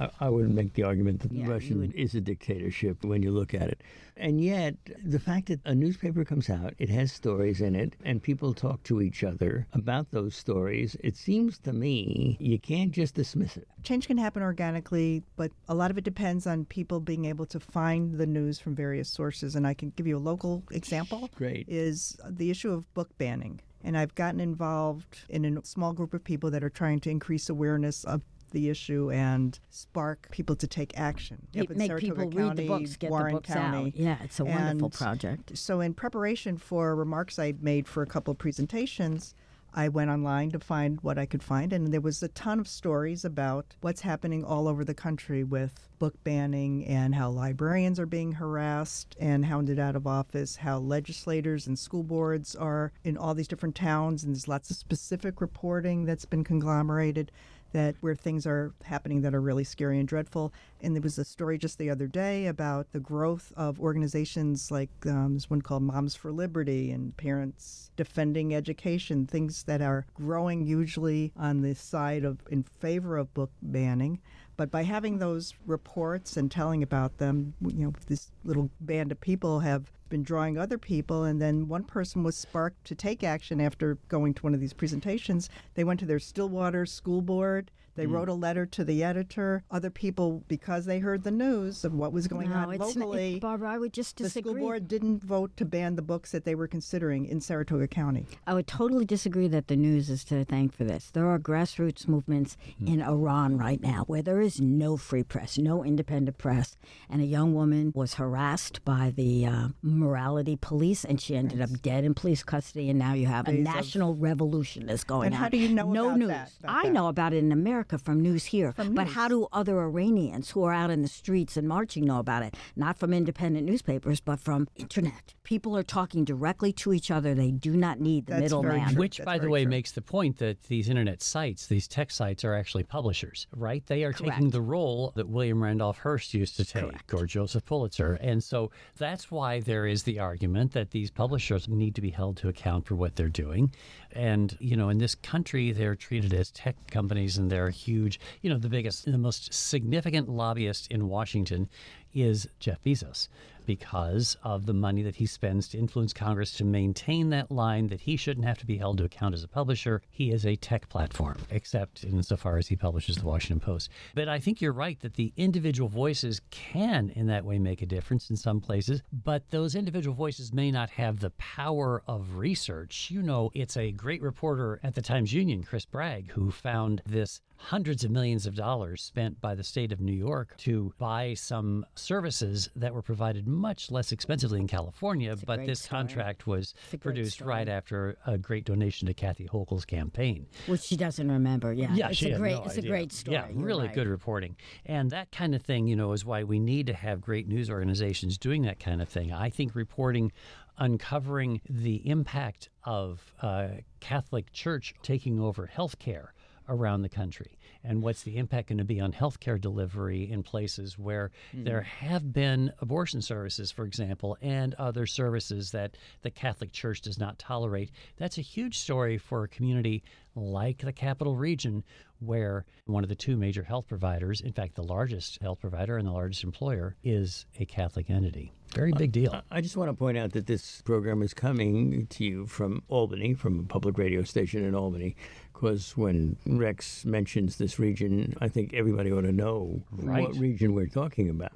I, 0.00 0.08
I 0.18 0.28
would 0.30 0.50
make 0.50 0.72
the 0.72 0.82
argument 0.84 1.20
that 1.20 1.30
Yeah, 1.30 1.46
would- 1.48 1.94
is 1.94 2.14
a 2.14 2.22
dictatorship 2.22 3.04
when 3.04 3.22
you 3.22 3.30
look 3.32 3.52
at 3.52 3.68
it. 3.68 3.82
And 4.16 4.40
yet, 4.42 4.76
the 5.04 5.18
fact 5.18 5.48
that 5.48 5.60
a 5.66 5.74
newspaper 5.74 6.24
comes 6.24 6.48
out, 6.48 6.72
it 6.78 6.88
has 6.88 7.12
stories 7.12 7.60
in 7.60 7.74
it, 7.76 7.92
and 8.02 8.22
people 8.22 8.54
talk 8.54 8.82
to 8.84 9.02
each 9.02 9.22
other 9.22 9.66
about 9.74 10.10
those 10.10 10.34
stories, 10.34 10.96
it 11.04 11.16
seems 11.18 11.58
to 11.58 11.74
me 11.74 12.38
you 12.40 12.58
can't 12.58 12.92
just 12.92 13.14
dismiss 13.14 13.58
it. 13.58 13.68
Change 13.82 14.06
can 14.06 14.16
happen 14.16 14.42
organically, 14.42 15.22
but 15.36 15.52
a 15.68 15.74
lot 15.74 15.90
of 15.90 15.98
it 15.98 16.04
depends 16.04 16.46
on 16.46 16.64
people 16.64 16.98
being 16.98 17.26
able 17.26 17.44
to 17.44 17.60
find 17.60 18.16
the 18.16 18.26
news 18.26 18.58
from 18.58 18.74
various 18.74 19.10
sources. 19.10 19.54
And 19.54 19.66
I 19.66 19.74
can 19.74 19.92
give 19.96 20.06
you 20.06 20.16
a 20.16 20.26
local 20.32 20.62
example. 20.70 21.28
Great. 21.36 21.66
Is 21.68 22.16
the 22.26 22.48
issue 22.50 22.72
of 22.72 22.92
book 22.94 23.10
banning. 23.18 23.60
And 23.86 23.96
I've 23.96 24.14
gotten 24.16 24.40
involved 24.40 25.20
in 25.28 25.44
a 25.56 25.64
small 25.64 25.92
group 25.92 26.12
of 26.12 26.24
people 26.24 26.50
that 26.50 26.64
are 26.64 26.68
trying 26.68 26.98
to 27.00 27.10
increase 27.10 27.48
awareness 27.48 28.02
of 28.02 28.20
the 28.50 28.68
issue 28.68 29.12
and 29.12 29.58
spark 29.70 30.28
people 30.32 30.56
to 30.56 30.66
take 30.66 30.98
action. 30.98 31.46
It 31.54 31.70
make 31.76 31.88
Saratoga 31.88 32.14
people 32.14 32.30
County, 32.30 32.48
read 32.48 32.56
the 32.56 32.66
books, 32.66 32.96
get 32.96 33.10
Warren 33.10 33.26
the 33.26 33.32
books 33.34 33.48
County. 33.48 33.86
out. 33.88 33.96
Yeah, 33.96 34.16
it's 34.24 34.40
a 34.40 34.44
wonderful 34.44 34.86
And 34.86 34.92
project. 34.92 35.56
So, 35.56 35.80
in 35.80 35.94
preparation 35.94 36.58
for 36.58 36.96
remarks 36.96 37.38
I 37.38 37.54
made 37.60 37.86
for 37.86 38.02
a 38.02 38.06
couple 38.06 38.32
of 38.32 38.38
presentations, 38.38 39.34
I 39.78 39.88
went 39.90 40.08
online 40.08 40.50
to 40.52 40.58
find 40.58 40.98
what 41.02 41.18
I 41.18 41.26
could 41.26 41.42
find, 41.42 41.70
and 41.70 41.92
there 41.92 42.00
was 42.00 42.22
a 42.22 42.28
ton 42.28 42.58
of 42.58 42.66
stories 42.66 43.26
about 43.26 43.76
what's 43.82 44.00
happening 44.00 44.42
all 44.42 44.68
over 44.68 44.86
the 44.86 44.94
country 44.94 45.44
with 45.44 45.90
book 45.98 46.14
banning 46.24 46.86
and 46.86 47.14
how 47.14 47.28
librarians 47.28 48.00
are 48.00 48.06
being 48.06 48.32
harassed 48.32 49.14
and 49.20 49.44
hounded 49.44 49.78
out 49.78 49.94
of 49.94 50.06
office, 50.06 50.56
how 50.56 50.78
legislators 50.78 51.66
and 51.66 51.78
school 51.78 52.02
boards 52.02 52.56
are 52.56 52.90
in 53.04 53.18
all 53.18 53.34
these 53.34 53.48
different 53.48 53.74
towns, 53.74 54.24
and 54.24 54.34
there's 54.34 54.48
lots 54.48 54.70
of 54.70 54.76
specific 54.76 55.42
reporting 55.42 56.06
that's 56.06 56.24
been 56.24 56.42
conglomerated 56.42 57.30
that 57.76 57.94
where 58.00 58.14
things 58.14 58.46
are 58.46 58.72
happening 58.84 59.20
that 59.20 59.34
are 59.34 59.40
really 59.40 59.62
scary 59.62 59.98
and 59.98 60.08
dreadful. 60.08 60.50
And 60.80 60.96
there 60.96 61.02
was 61.02 61.18
a 61.18 61.26
story 61.26 61.58
just 61.58 61.76
the 61.76 61.90
other 61.90 62.06
day 62.06 62.46
about 62.46 62.90
the 62.92 63.00
growth 63.00 63.52
of 63.54 63.78
organizations 63.78 64.70
like 64.70 64.88
um, 65.04 65.32
there's 65.32 65.50
one 65.50 65.60
called 65.60 65.82
Moms 65.82 66.14
for 66.14 66.32
Liberty 66.32 66.90
and 66.90 67.14
Parents 67.18 67.90
Defending 67.94 68.54
Education, 68.54 69.26
things 69.26 69.64
that 69.64 69.82
are 69.82 70.06
growing 70.14 70.66
usually 70.66 71.34
on 71.36 71.60
the 71.60 71.74
side 71.74 72.24
of 72.24 72.38
in 72.50 72.62
favor 72.62 73.18
of 73.18 73.34
book 73.34 73.50
banning. 73.60 74.20
But 74.56 74.70
by 74.70 74.84
having 74.84 75.18
those 75.18 75.52
reports 75.66 76.38
and 76.38 76.50
telling 76.50 76.82
about 76.82 77.18
them, 77.18 77.52
you 77.60 77.84
know, 77.84 77.92
this 78.06 78.30
little 78.42 78.70
band 78.80 79.12
of 79.12 79.20
people 79.20 79.60
have 79.60 79.92
been 80.08 80.22
drawing 80.22 80.56
other 80.56 80.78
people, 80.78 81.24
and 81.24 81.40
then 81.40 81.68
one 81.68 81.84
person 81.84 82.22
was 82.22 82.36
sparked 82.36 82.84
to 82.84 82.94
take 82.94 83.24
action 83.24 83.60
after 83.60 83.98
going 84.08 84.34
to 84.34 84.42
one 84.42 84.54
of 84.54 84.60
these 84.60 84.72
presentations. 84.72 85.48
They 85.74 85.84
went 85.84 86.00
to 86.00 86.06
their 86.06 86.18
Stillwater 86.18 86.86
school 86.86 87.22
board. 87.22 87.70
They 87.96 88.04
Hmm. 88.04 88.12
wrote 88.12 88.28
a 88.28 88.34
letter 88.34 88.66
to 88.66 88.84
the 88.84 89.02
editor. 89.02 89.64
Other 89.70 89.90
people, 89.90 90.44
because 90.48 90.84
they 90.84 90.98
heard 91.00 91.24
the 91.24 91.30
news 91.30 91.84
of 91.84 91.94
what 91.94 92.12
was 92.12 92.28
going 92.28 92.50
no, 92.50 92.56
on 92.56 92.72
it's 92.74 92.94
not, 92.94 93.06
locally, 93.08 93.34
it, 93.36 93.40
Barbara, 93.40 93.70
I 93.70 93.78
would 93.78 93.92
just 93.92 94.16
disagree. 94.16 94.52
the 94.52 94.58
school 94.58 94.66
board 94.68 94.88
didn't 94.88 95.22
vote 95.22 95.56
to 95.56 95.64
ban 95.64 95.96
the 95.96 96.02
books 96.02 96.30
that 96.32 96.44
they 96.44 96.54
were 96.54 96.68
considering 96.68 97.24
in 97.26 97.40
Saratoga 97.40 97.88
County. 97.88 98.26
I 98.46 98.54
would 98.54 98.66
totally 98.66 99.04
disagree 99.04 99.48
that 99.48 99.68
the 99.68 99.76
news 99.76 100.08
is 100.10 100.24
to 100.24 100.44
thank 100.44 100.72
for 100.72 100.84
this. 100.84 101.10
There 101.10 101.26
are 101.26 101.38
grassroots 101.38 102.06
movements 102.08 102.56
in 102.84 103.00
Iran 103.02 103.56
right 103.58 103.80
now 103.80 104.04
where 104.06 104.22
there 104.22 104.40
is 104.40 104.60
no 104.60 104.96
free 104.96 105.22
press, 105.22 105.56
no 105.58 105.82
independent 105.84 106.38
press. 106.38 106.76
And 107.08 107.22
a 107.22 107.26
young 107.26 107.54
woman 107.54 107.92
was 107.94 108.14
harassed 108.14 108.84
by 108.84 109.12
the 109.14 109.46
uh, 109.46 109.68
morality 109.82 110.56
police 110.60 111.04
and 111.04 111.20
she 111.20 111.36
ended 111.36 111.60
up 111.60 111.70
dead 111.82 112.04
in 112.04 112.14
police 112.14 112.42
custody. 112.42 112.90
And 112.90 112.98
now 112.98 113.12
you 113.14 113.26
have 113.26 113.46
a 113.48 113.52
Days 113.52 113.60
of- 113.66 113.74
national 113.74 114.14
revolution 114.14 114.86
that's 114.86 115.04
going 115.04 115.26
And 115.26 115.34
on. 115.34 115.40
how 115.40 115.48
do 115.48 115.56
you 115.56 115.68
know 115.74 115.90
no 115.90 116.06
about 116.08 116.18
news. 116.18 116.28
that- 116.28 116.50
I 116.64 116.82
that? 116.84 116.92
know 116.92 117.06
about 117.08 117.32
it 117.32 117.38
in 117.38 117.52
America 117.52 117.85
from 117.86 118.20
news 118.20 118.46
here. 118.46 118.72
From 118.72 118.94
but 118.94 119.04
news. 119.06 119.14
how 119.14 119.28
do 119.28 119.48
other 119.52 119.80
Iranians 119.80 120.50
who 120.50 120.64
are 120.64 120.72
out 120.72 120.90
in 120.90 121.02
the 121.02 121.08
streets 121.08 121.56
and 121.56 121.68
marching 121.68 122.04
know 122.04 122.18
about 122.18 122.42
it? 122.42 122.54
Not 122.74 122.98
from 122.98 123.12
independent 123.12 123.66
newspapers, 123.66 124.20
but 124.20 124.40
from 124.40 124.68
internet. 124.76 125.34
People 125.44 125.76
are 125.76 125.82
talking 125.82 126.24
directly 126.24 126.72
to 126.74 126.92
each 126.92 127.10
other. 127.10 127.34
They 127.34 127.50
do 127.50 127.76
not 127.76 128.00
need 128.00 128.26
the 128.26 128.38
middleman. 128.38 128.96
Which, 128.96 129.18
That's 129.18 129.24
by 129.24 129.38
the 129.38 129.48
way, 129.48 129.62
true. 129.62 129.70
makes 129.70 129.92
the 129.92 130.02
point 130.02 130.38
that 130.38 130.64
these 130.64 130.88
internet 130.88 131.22
sites, 131.22 131.66
these 131.66 131.86
tech 131.86 132.10
sites, 132.10 132.44
are 132.44 132.54
actually 132.54 132.82
publishers, 132.84 133.46
right? 133.54 133.84
They 133.86 134.04
are 134.04 134.12
taking 134.12 134.50
the 134.50 134.60
role 134.60 135.12
that 135.16 135.28
William 135.28 135.62
Randolph 135.62 135.98
Hearst 135.98 136.34
used 136.34 136.56
to 136.56 136.64
take, 136.64 137.12
or 137.12 137.26
Joseph 137.26 137.64
Pulitzer. 137.64 138.14
And 138.14 138.42
so 138.42 138.70
that's 138.96 139.30
why 139.30 139.60
there 139.60 139.86
is 139.86 140.02
the 140.02 140.18
argument 140.18 140.72
that 140.72 140.90
these 140.90 141.10
publishers 141.10 141.68
need 141.68 141.94
to 141.94 142.00
be 142.00 142.10
held 142.10 142.36
to 142.38 142.48
account 142.48 142.86
for 142.86 142.96
what 142.96 143.16
they're 143.16 143.28
doing. 143.28 143.72
And, 144.16 144.56
you 144.60 144.76
know, 144.76 144.88
in 144.88 144.96
this 144.98 145.14
country, 145.14 145.72
they're 145.72 145.94
treated 145.94 146.32
as 146.32 146.50
tech 146.50 146.74
companies 146.90 147.36
and 147.36 147.50
they're 147.50 147.68
huge. 147.68 148.18
You 148.40 148.48
know, 148.48 148.58
the 148.58 148.70
biggest, 148.70 149.04
the 149.04 149.18
most 149.18 149.52
significant 149.52 150.28
lobbyist 150.28 150.90
in 150.90 151.08
Washington 151.08 151.68
is 152.14 152.48
Jeff 152.58 152.82
Bezos 152.82 153.28
because 153.66 154.36
of 154.42 154.66
the 154.66 154.72
money 154.72 155.02
that 155.02 155.16
he 155.16 155.26
spends 155.26 155.68
to 155.68 155.78
influence 155.78 156.12
Congress 156.12 156.52
to 156.52 156.64
maintain 156.64 157.30
that 157.30 157.50
line 157.50 157.88
that 157.88 158.00
he 158.00 158.16
shouldn't 158.16 158.46
have 158.46 158.58
to 158.58 158.66
be 158.66 158.78
held 158.78 158.98
to 158.98 159.04
account 159.04 159.34
as 159.34 159.44
a 159.44 159.48
publisher. 159.48 160.00
He 160.10 160.30
is 160.30 160.46
a 160.46 160.56
tech 160.56 160.88
platform, 160.88 161.38
except 161.50 162.04
insofar 162.04 162.56
as 162.58 162.68
he 162.68 162.76
publishes 162.76 163.16
the 163.16 163.26
Washington 163.26 163.60
Post. 163.60 163.90
But 164.14 164.28
I 164.28 164.38
think 164.38 164.60
you're 164.60 164.72
right 164.72 164.98
that 165.00 165.14
the 165.14 165.32
individual 165.36 165.88
voices 165.88 166.40
can, 166.50 167.10
in 167.10 167.26
that 167.26 167.44
way, 167.44 167.58
make 167.58 167.82
a 167.82 167.86
difference 167.86 168.30
in 168.30 168.36
some 168.36 168.60
places, 168.60 169.02
but 169.12 169.50
those 169.50 169.74
individual 169.74 170.14
voices 170.14 170.52
may 170.52 170.70
not 170.70 170.90
have 170.90 171.20
the 171.20 171.30
power 171.30 172.02
of 172.06 172.36
research. 172.36 173.10
You 173.10 173.22
know, 173.22 173.50
it's 173.54 173.76
a 173.76 173.92
great 173.92 174.22
reporter 174.22 174.80
at 174.82 174.94
the 174.94 175.02
Times 175.02 175.32
Union, 175.32 175.62
Chris 175.62 175.84
Bragg, 175.84 176.30
who 176.30 176.50
found 176.50 177.02
this 177.04 177.40
hundreds 177.58 178.04
of 178.04 178.10
millions 178.10 178.46
of 178.46 178.54
dollars 178.54 179.02
spent 179.02 179.40
by 179.40 179.54
the 179.54 179.64
state 179.64 179.92
of 179.92 180.00
New 180.00 180.12
York 180.12 180.56
to 180.58 180.92
buy 180.98 181.34
some 181.34 181.84
services 181.94 182.68
that 182.76 182.92
were 182.94 183.02
provided 183.02 183.46
much 183.48 183.90
less 183.90 184.12
expensively 184.12 184.60
in 184.60 184.66
California. 184.66 185.34
But 185.46 185.66
this 185.66 185.80
story. 185.80 185.98
contract 186.00 186.46
was 186.46 186.74
It's 186.84 186.94
a 186.94 186.96
great 186.96 187.00
produced 187.02 187.34
story. 187.36 187.48
right 187.48 187.68
after 187.68 188.16
a 188.26 188.36
great 188.38 188.64
donation 188.64 189.06
to 189.08 189.14
Kathy 189.14 189.46
Hochul's 189.46 189.84
campaign. 189.84 190.46
which 190.66 190.82
she 190.82 190.96
doesn't 190.96 191.30
remember. 191.30 191.72
Yeah, 191.72 191.92
Yeah, 191.94 192.08
it's 192.08 192.18
she 192.18 192.30
a 192.32 192.38
great, 192.38 192.56
no 192.56 192.64
it's 192.64 192.76
a 192.76 192.82
great 192.82 193.12
story. 193.12 193.36
Yeah, 193.36 193.48
You're 193.48 193.64
really 193.64 193.86
right. 193.86 193.94
good 193.94 194.06
reporting, 194.08 194.56
and 194.84 195.10
that 195.10 195.32
kind 195.32 195.54
of 195.54 195.62
thing, 195.62 195.86
you 195.86 195.96
know, 195.96 196.12
is 196.12 196.24
why 196.24 196.44
we 196.44 196.58
need 196.58 196.86
to 196.86 196.94
have 196.94 197.20
great 197.20 197.48
news 197.48 197.70
organizations 197.70 198.38
doing 198.38 198.62
that 198.62 198.78
kind 198.80 199.00
of 199.02 199.08
thing. 199.08 199.32
I 199.32 199.50
think 199.50 199.74
reporting, 199.74 200.32
uncovering 200.78 201.60
the 201.68 202.06
impact 202.08 202.68
of 202.84 203.32
uh, 203.42 203.68
Catholic 204.00 204.52
Church 204.52 204.94
taking 205.02 205.40
over 205.40 205.70
healthcare 205.74 206.28
around 206.68 207.02
the 207.02 207.08
country? 207.08 207.58
And 207.84 208.02
what's 208.02 208.22
the 208.22 208.36
impact 208.36 208.68
going 208.68 208.78
to 208.78 208.84
be 208.84 209.00
on 209.00 209.12
healthcare 209.12 209.60
delivery 209.60 210.30
in 210.30 210.42
places 210.42 210.98
where 210.98 211.30
there 211.52 211.80
mm. 211.80 212.06
have 212.06 212.32
been 212.32 212.72
abortion 212.80 213.22
services 213.22 213.70
for 213.70 213.84
example 213.84 214.36
and 214.40 214.74
other 214.74 215.06
services 215.06 215.70
that 215.72 215.96
the 216.22 216.30
Catholic 216.30 216.72
Church 216.72 217.00
does 217.00 217.18
not 217.18 217.38
tolerate? 217.38 217.90
That's 218.16 218.38
a 218.38 218.42
huge 218.42 218.78
story 218.78 219.18
for 219.18 219.44
a 219.44 219.48
community 219.48 220.02
like 220.34 220.78
the 220.78 220.92
capital 220.92 221.36
region 221.36 221.82
where 222.20 222.64
one 222.84 223.02
of 223.02 223.08
the 223.08 223.14
two 223.14 223.36
major 223.36 223.62
health 223.62 223.86
providers 223.88 224.40
in 224.40 224.52
fact 224.52 224.74
the 224.74 224.82
largest 224.82 225.40
health 225.40 225.60
provider 225.60 225.96
and 225.96 226.06
the 226.06 226.12
largest 226.12 226.44
employer 226.44 226.96
is 227.02 227.46
a 227.58 227.64
Catholic 227.64 228.10
entity. 228.10 228.52
Very 228.74 228.92
big 228.92 229.12
deal. 229.12 229.42
I 229.50 229.60
just 229.60 229.76
want 229.76 229.90
to 229.90 229.94
point 229.94 230.18
out 230.18 230.32
that 230.32 230.46
this 230.46 230.82
program 230.82 231.22
is 231.22 231.32
coming 231.32 232.06
to 232.08 232.24
you 232.24 232.46
from 232.46 232.82
Albany, 232.88 233.32
from 233.32 233.60
a 233.60 233.62
public 233.62 233.96
radio 233.96 234.22
station 234.22 234.64
in 234.64 234.74
Albany, 234.74 235.16
because 235.56 235.96
when 235.96 236.36
Rex 236.46 237.04
mentions 237.06 237.56
this 237.56 237.78
region, 237.78 238.36
I 238.42 238.48
think 238.48 238.74
everybody 238.74 239.10
ought 239.10 239.22
to 239.22 239.32
know 239.32 239.80
Right. 239.90 240.22
what 240.28 240.36
region 240.36 240.74
we're 240.74 240.86
talking 240.86 241.30
about. 241.30 241.52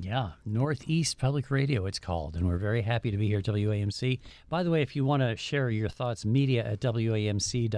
Yeah, 0.00 0.32
Northeast 0.44 1.16
Public 1.16 1.48
Radio, 1.48 1.86
it's 1.86 2.00
called. 2.00 2.34
And 2.34 2.48
we're 2.48 2.58
very 2.58 2.82
happy 2.82 3.12
to 3.12 3.16
be 3.16 3.28
here 3.28 3.38
at 3.38 3.44
WAMC. 3.44 4.18
By 4.48 4.64
the 4.64 4.70
way, 4.70 4.82
if 4.82 4.96
you 4.96 5.04
want 5.04 5.22
to 5.22 5.36
share 5.36 5.70
your 5.70 5.88
thoughts, 5.88 6.24
media 6.26 6.64
at 6.64 6.80
WAMC.org. 6.80 7.76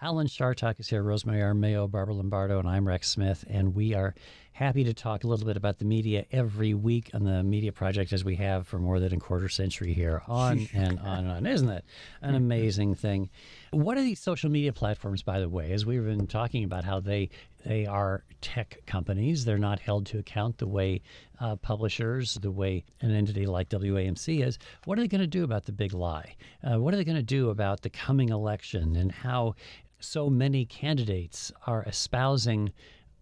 Alan 0.00 0.26
Chartock 0.26 0.80
is 0.80 0.88
here, 0.88 1.02
Rosemary 1.02 1.40
Armao, 1.40 1.90
Barbara 1.90 2.14
Lombardo, 2.14 2.58
and 2.58 2.66
I'm 2.68 2.88
Rex 2.88 3.08
Smith. 3.08 3.44
And 3.48 3.74
we 3.74 3.94
are 3.94 4.14
happy 4.54 4.84
to 4.84 4.94
talk 4.94 5.24
a 5.24 5.26
little 5.26 5.44
bit 5.44 5.56
about 5.56 5.78
the 5.78 5.84
media 5.84 6.24
every 6.30 6.74
week 6.74 7.10
on 7.12 7.24
the 7.24 7.42
Media 7.42 7.72
Project 7.72 8.12
as 8.12 8.24
we 8.24 8.36
have 8.36 8.68
for 8.68 8.78
more 8.78 9.00
than 9.00 9.12
a 9.12 9.16
quarter 9.18 9.48
century 9.48 9.92
here, 9.92 10.22
on 10.28 10.68
and 10.74 10.98
on 11.00 11.18
and 11.18 11.28
on. 11.28 11.46
Isn't 11.46 11.66
that 11.66 11.84
an 12.22 12.36
amazing 12.36 12.94
thing? 12.94 13.30
What 13.72 13.98
are 13.98 14.02
these 14.02 14.20
social 14.20 14.50
media 14.50 14.72
platforms, 14.72 15.22
by 15.22 15.40
the 15.40 15.48
way, 15.48 15.72
as 15.72 15.84
we've 15.84 16.04
been 16.04 16.28
talking 16.28 16.62
about 16.64 16.84
how 16.84 17.00
they 17.00 17.30
they 17.66 17.86
are 17.86 18.24
tech 18.42 18.78
companies. 18.86 19.44
They're 19.44 19.56
not 19.56 19.80
held 19.80 20.04
to 20.06 20.18
account 20.18 20.58
the 20.58 20.66
way 20.66 21.00
uh, 21.40 21.56
publishers, 21.56 22.34
the 22.34 22.50
way 22.50 22.84
an 23.00 23.10
entity 23.10 23.46
like 23.46 23.70
WAMC 23.70 24.46
is. 24.46 24.58
What 24.84 24.98
are 24.98 25.00
they 25.00 25.08
going 25.08 25.22
to 25.22 25.26
do 25.26 25.44
about 25.44 25.64
the 25.64 25.72
big 25.72 25.94
lie? 25.94 26.36
Uh, 26.62 26.78
what 26.78 26.92
are 26.92 26.98
they 26.98 27.04
going 27.04 27.16
to 27.16 27.22
do 27.22 27.48
about 27.48 27.80
the 27.80 27.88
coming 27.88 28.28
election 28.28 28.96
and 28.96 29.10
how 29.10 29.54
so 29.98 30.28
many 30.28 30.66
candidates 30.66 31.50
are 31.66 31.82
espousing 31.84 32.70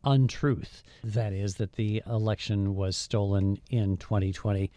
untruth? 0.05 0.83
That 1.05 1.33
is, 1.33 1.57
that 1.57 1.75
the 1.75 2.03
election 2.07 2.75
was 2.75 2.97
stolen 2.97 3.59
in 3.71 3.97
2020 3.97 4.71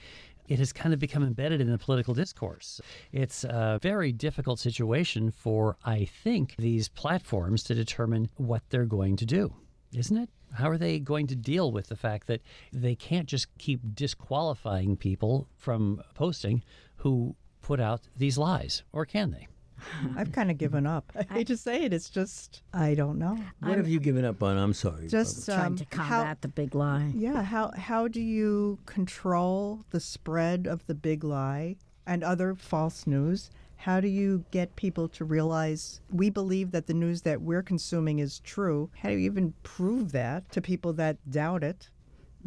it 0.48 0.60
has 0.60 0.72
kind 0.72 0.94
of 0.94 1.00
become 1.00 1.24
embedded 1.24 1.62
in 1.62 1.72
the 1.72 1.78
political 1.78 2.14
discourse. 2.14 2.80
It's 3.12 3.44
a 3.44 3.80
very 3.82 4.12
difficult 4.12 4.60
situation 4.60 5.32
for, 5.32 5.78
I 5.84 6.06
think, 6.06 6.56
these 6.58 6.88
platforms 6.88 7.64
to 7.64 7.76
determine 7.76 8.30
what 8.36 8.62
they're 8.70 8.86
going 8.86 9.16
to 9.18 9.26
do, 9.26 9.54
isn't 9.94 10.18
it? 10.18 10.30
How 10.54 10.70
are 10.70 10.78
they 10.78 11.00
going 11.00 11.28
to 11.28 11.36
deal 11.36 11.72
with 11.72 11.88
the 11.88 11.96
fact 11.96 12.28
that 12.28 12.42
they 12.72 12.96
can't 12.96 13.28
just 13.28 13.48
keep 13.58 13.82
disqualifying 13.96 14.96
people 14.96 15.48
from 15.58 16.02
posting 16.14 16.64
who 16.98 17.36
put 17.62 17.80
out 17.80 18.02
these 18.16 18.38
lies, 18.38 18.84
or 18.94 19.06
can 19.06 19.32
they? 19.32 19.48
I've 20.18 20.32
kind 20.32 20.52
of 20.52 20.58
given 20.58 20.86
up. 20.86 21.12
I 21.16 21.24
hate 21.34 21.48
to 21.48 21.58
say 21.58 21.84
it. 21.84 21.94
It's 21.94 22.10
just 22.10 22.62
I 22.74 22.94
don't 22.96 23.18
know. 23.18 23.38
What 23.60 23.78
have 23.78 23.88
you 23.88 24.00
given 24.00 24.26
up 24.26 24.42
on? 24.44 24.58
I'm 24.58 24.74
sorry. 24.74 25.08
Just 25.08 25.46
Trying 25.46 25.66
um, 25.66 25.76
to 25.78 25.86
how- 25.92 26.08
combat 26.20 26.42
the 26.42 26.48
big 26.48 26.76
lie. 26.76 27.12
Yeah, 27.16 27.44
how 27.44 27.72
how 27.76 28.08
do 28.08 28.22
you 28.22 28.80
control 28.86 29.86
the 29.92 30.00
spread 30.00 30.68
of 30.68 30.86
the 30.88 30.96
big 30.96 31.24
lie 31.24 31.78
and 32.06 32.24
other 32.24 32.56
false 32.56 33.08
news? 33.08 33.50
How 33.78 34.00
do 34.00 34.08
you 34.08 34.46
get 34.52 34.76
people 34.76 35.08
to 35.10 35.26
realize 35.26 36.02
we 36.10 36.30
believe 36.30 36.72
that 36.72 36.88
the 36.88 36.94
news 36.94 37.22
that 37.24 37.42
we're 37.42 37.62
consuming 37.62 38.20
is 38.20 38.40
true? 38.40 38.90
How 38.98 39.10
do 39.10 39.16
you 39.16 39.26
even 39.26 39.54
prove 39.64 40.12
that 40.14 40.50
to 40.54 40.62
people 40.62 40.94
that 40.94 41.18
doubt 41.30 41.64
it? 41.64 41.90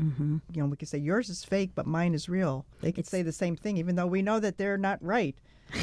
Mm-hmm. 0.01 0.38
You 0.53 0.62
know, 0.62 0.68
we 0.68 0.77
could 0.77 0.88
say 0.88 0.98
yours 0.98 1.29
is 1.29 1.44
fake, 1.44 1.72
but 1.74 1.87
mine 1.87 2.14
is 2.14 2.29
real. 2.29 2.64
They 2.81 2.92
could 2.92 3.07
say 3.07 3.22
the 3.22 3.33
same 3.33 3.57
thing, 3.57 3.77
even 3.77 3.96
though 3.96 4.07
we 4.07 4.22
know 4.22 4.40
that 4.40 4.57
they're 4.57 4.79
not 4.79 4.98
right. 5.03 5.37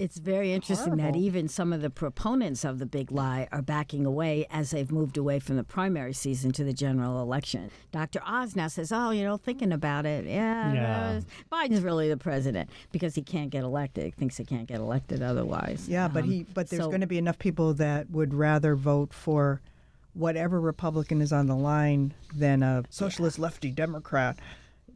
It's 0.00 0.16
very 0.16 0.54
interesting 0.54 0.96
that 0.96 1.14
even 1.14 1.46
some 1.46 1.74
of 1.74 1.82
the 1.82 1.90
proponents 1.90 2.64
of 2.64 2.78
the 2.78 2.86
big 2.86 3.12
lie 3.12 3.48
are 3.52 3.60
backing 3.60 4.06
away 4.06 4.46
as 4.50 4.70
they've 4.70 4.90
moved 4.90 5.18
away 5.18 5.40
from 5.40 5.56
the 5.56 5.62
primary 5.62 6.14
season 6.14 6.52
to 6.52 6.64
the 6.64 6.72
general 6.72 7.20
election. 7.20 7.70
Dr. 7.92 8.22
Oz 8.26 8.56
now 8.56 8.68
says, 8.68 8.92
"Oh, 8.92 9.10
you 9.10 9.22
know, 9.22 9.36
thinking 9.36 9.72
about 9.72 10.06
it, 10.06 10.24
yeah, 10.24 10.72
Yeah. 10.72 11.20
Biden's 11.52 11.82
really 11.82 12.08
the 12.08 12.16
president 12.16 12.70
because 12.92 13.14
he 13.14 13.20
can't 13.20 13.50
get 13.50 13.62
elected. 13.62 14.04
He 14.06 14.10
thinks 14.12 14.38
he 14.38 14.44
can't 14.46 14.66
get 14.66 14.78
elected 14.80 15.20
otherwise." 15.22 15.86
Yeah, 15.86 16.08
but 16.08 16.24
Um, 16.24 16.30
he 16.30 16.46
but 16.54 16.70
there's 16.70 16.80
so- 16.82 16.88
going 16.88 17.02
to 17.02 17.06
be 17.06 17.18
enough 17.18 17.38
people 17.38 17.74
that 17.74 18.10
would 18.10 18.32
rather 18.32 18.76
vote 18.76 19.12
for 19.12 19.60
whatever 20.14 20.58
Republican 20.62 21.20
is 21.20 21.30
on 21.30 21.46
the 21.46 21.54
line 21.56 22.14
than 22.34 22.62
a 22.62 22.84
socialist 22.88 23.38
lefty 23.38 23.70
Democrat. 23.70 24.38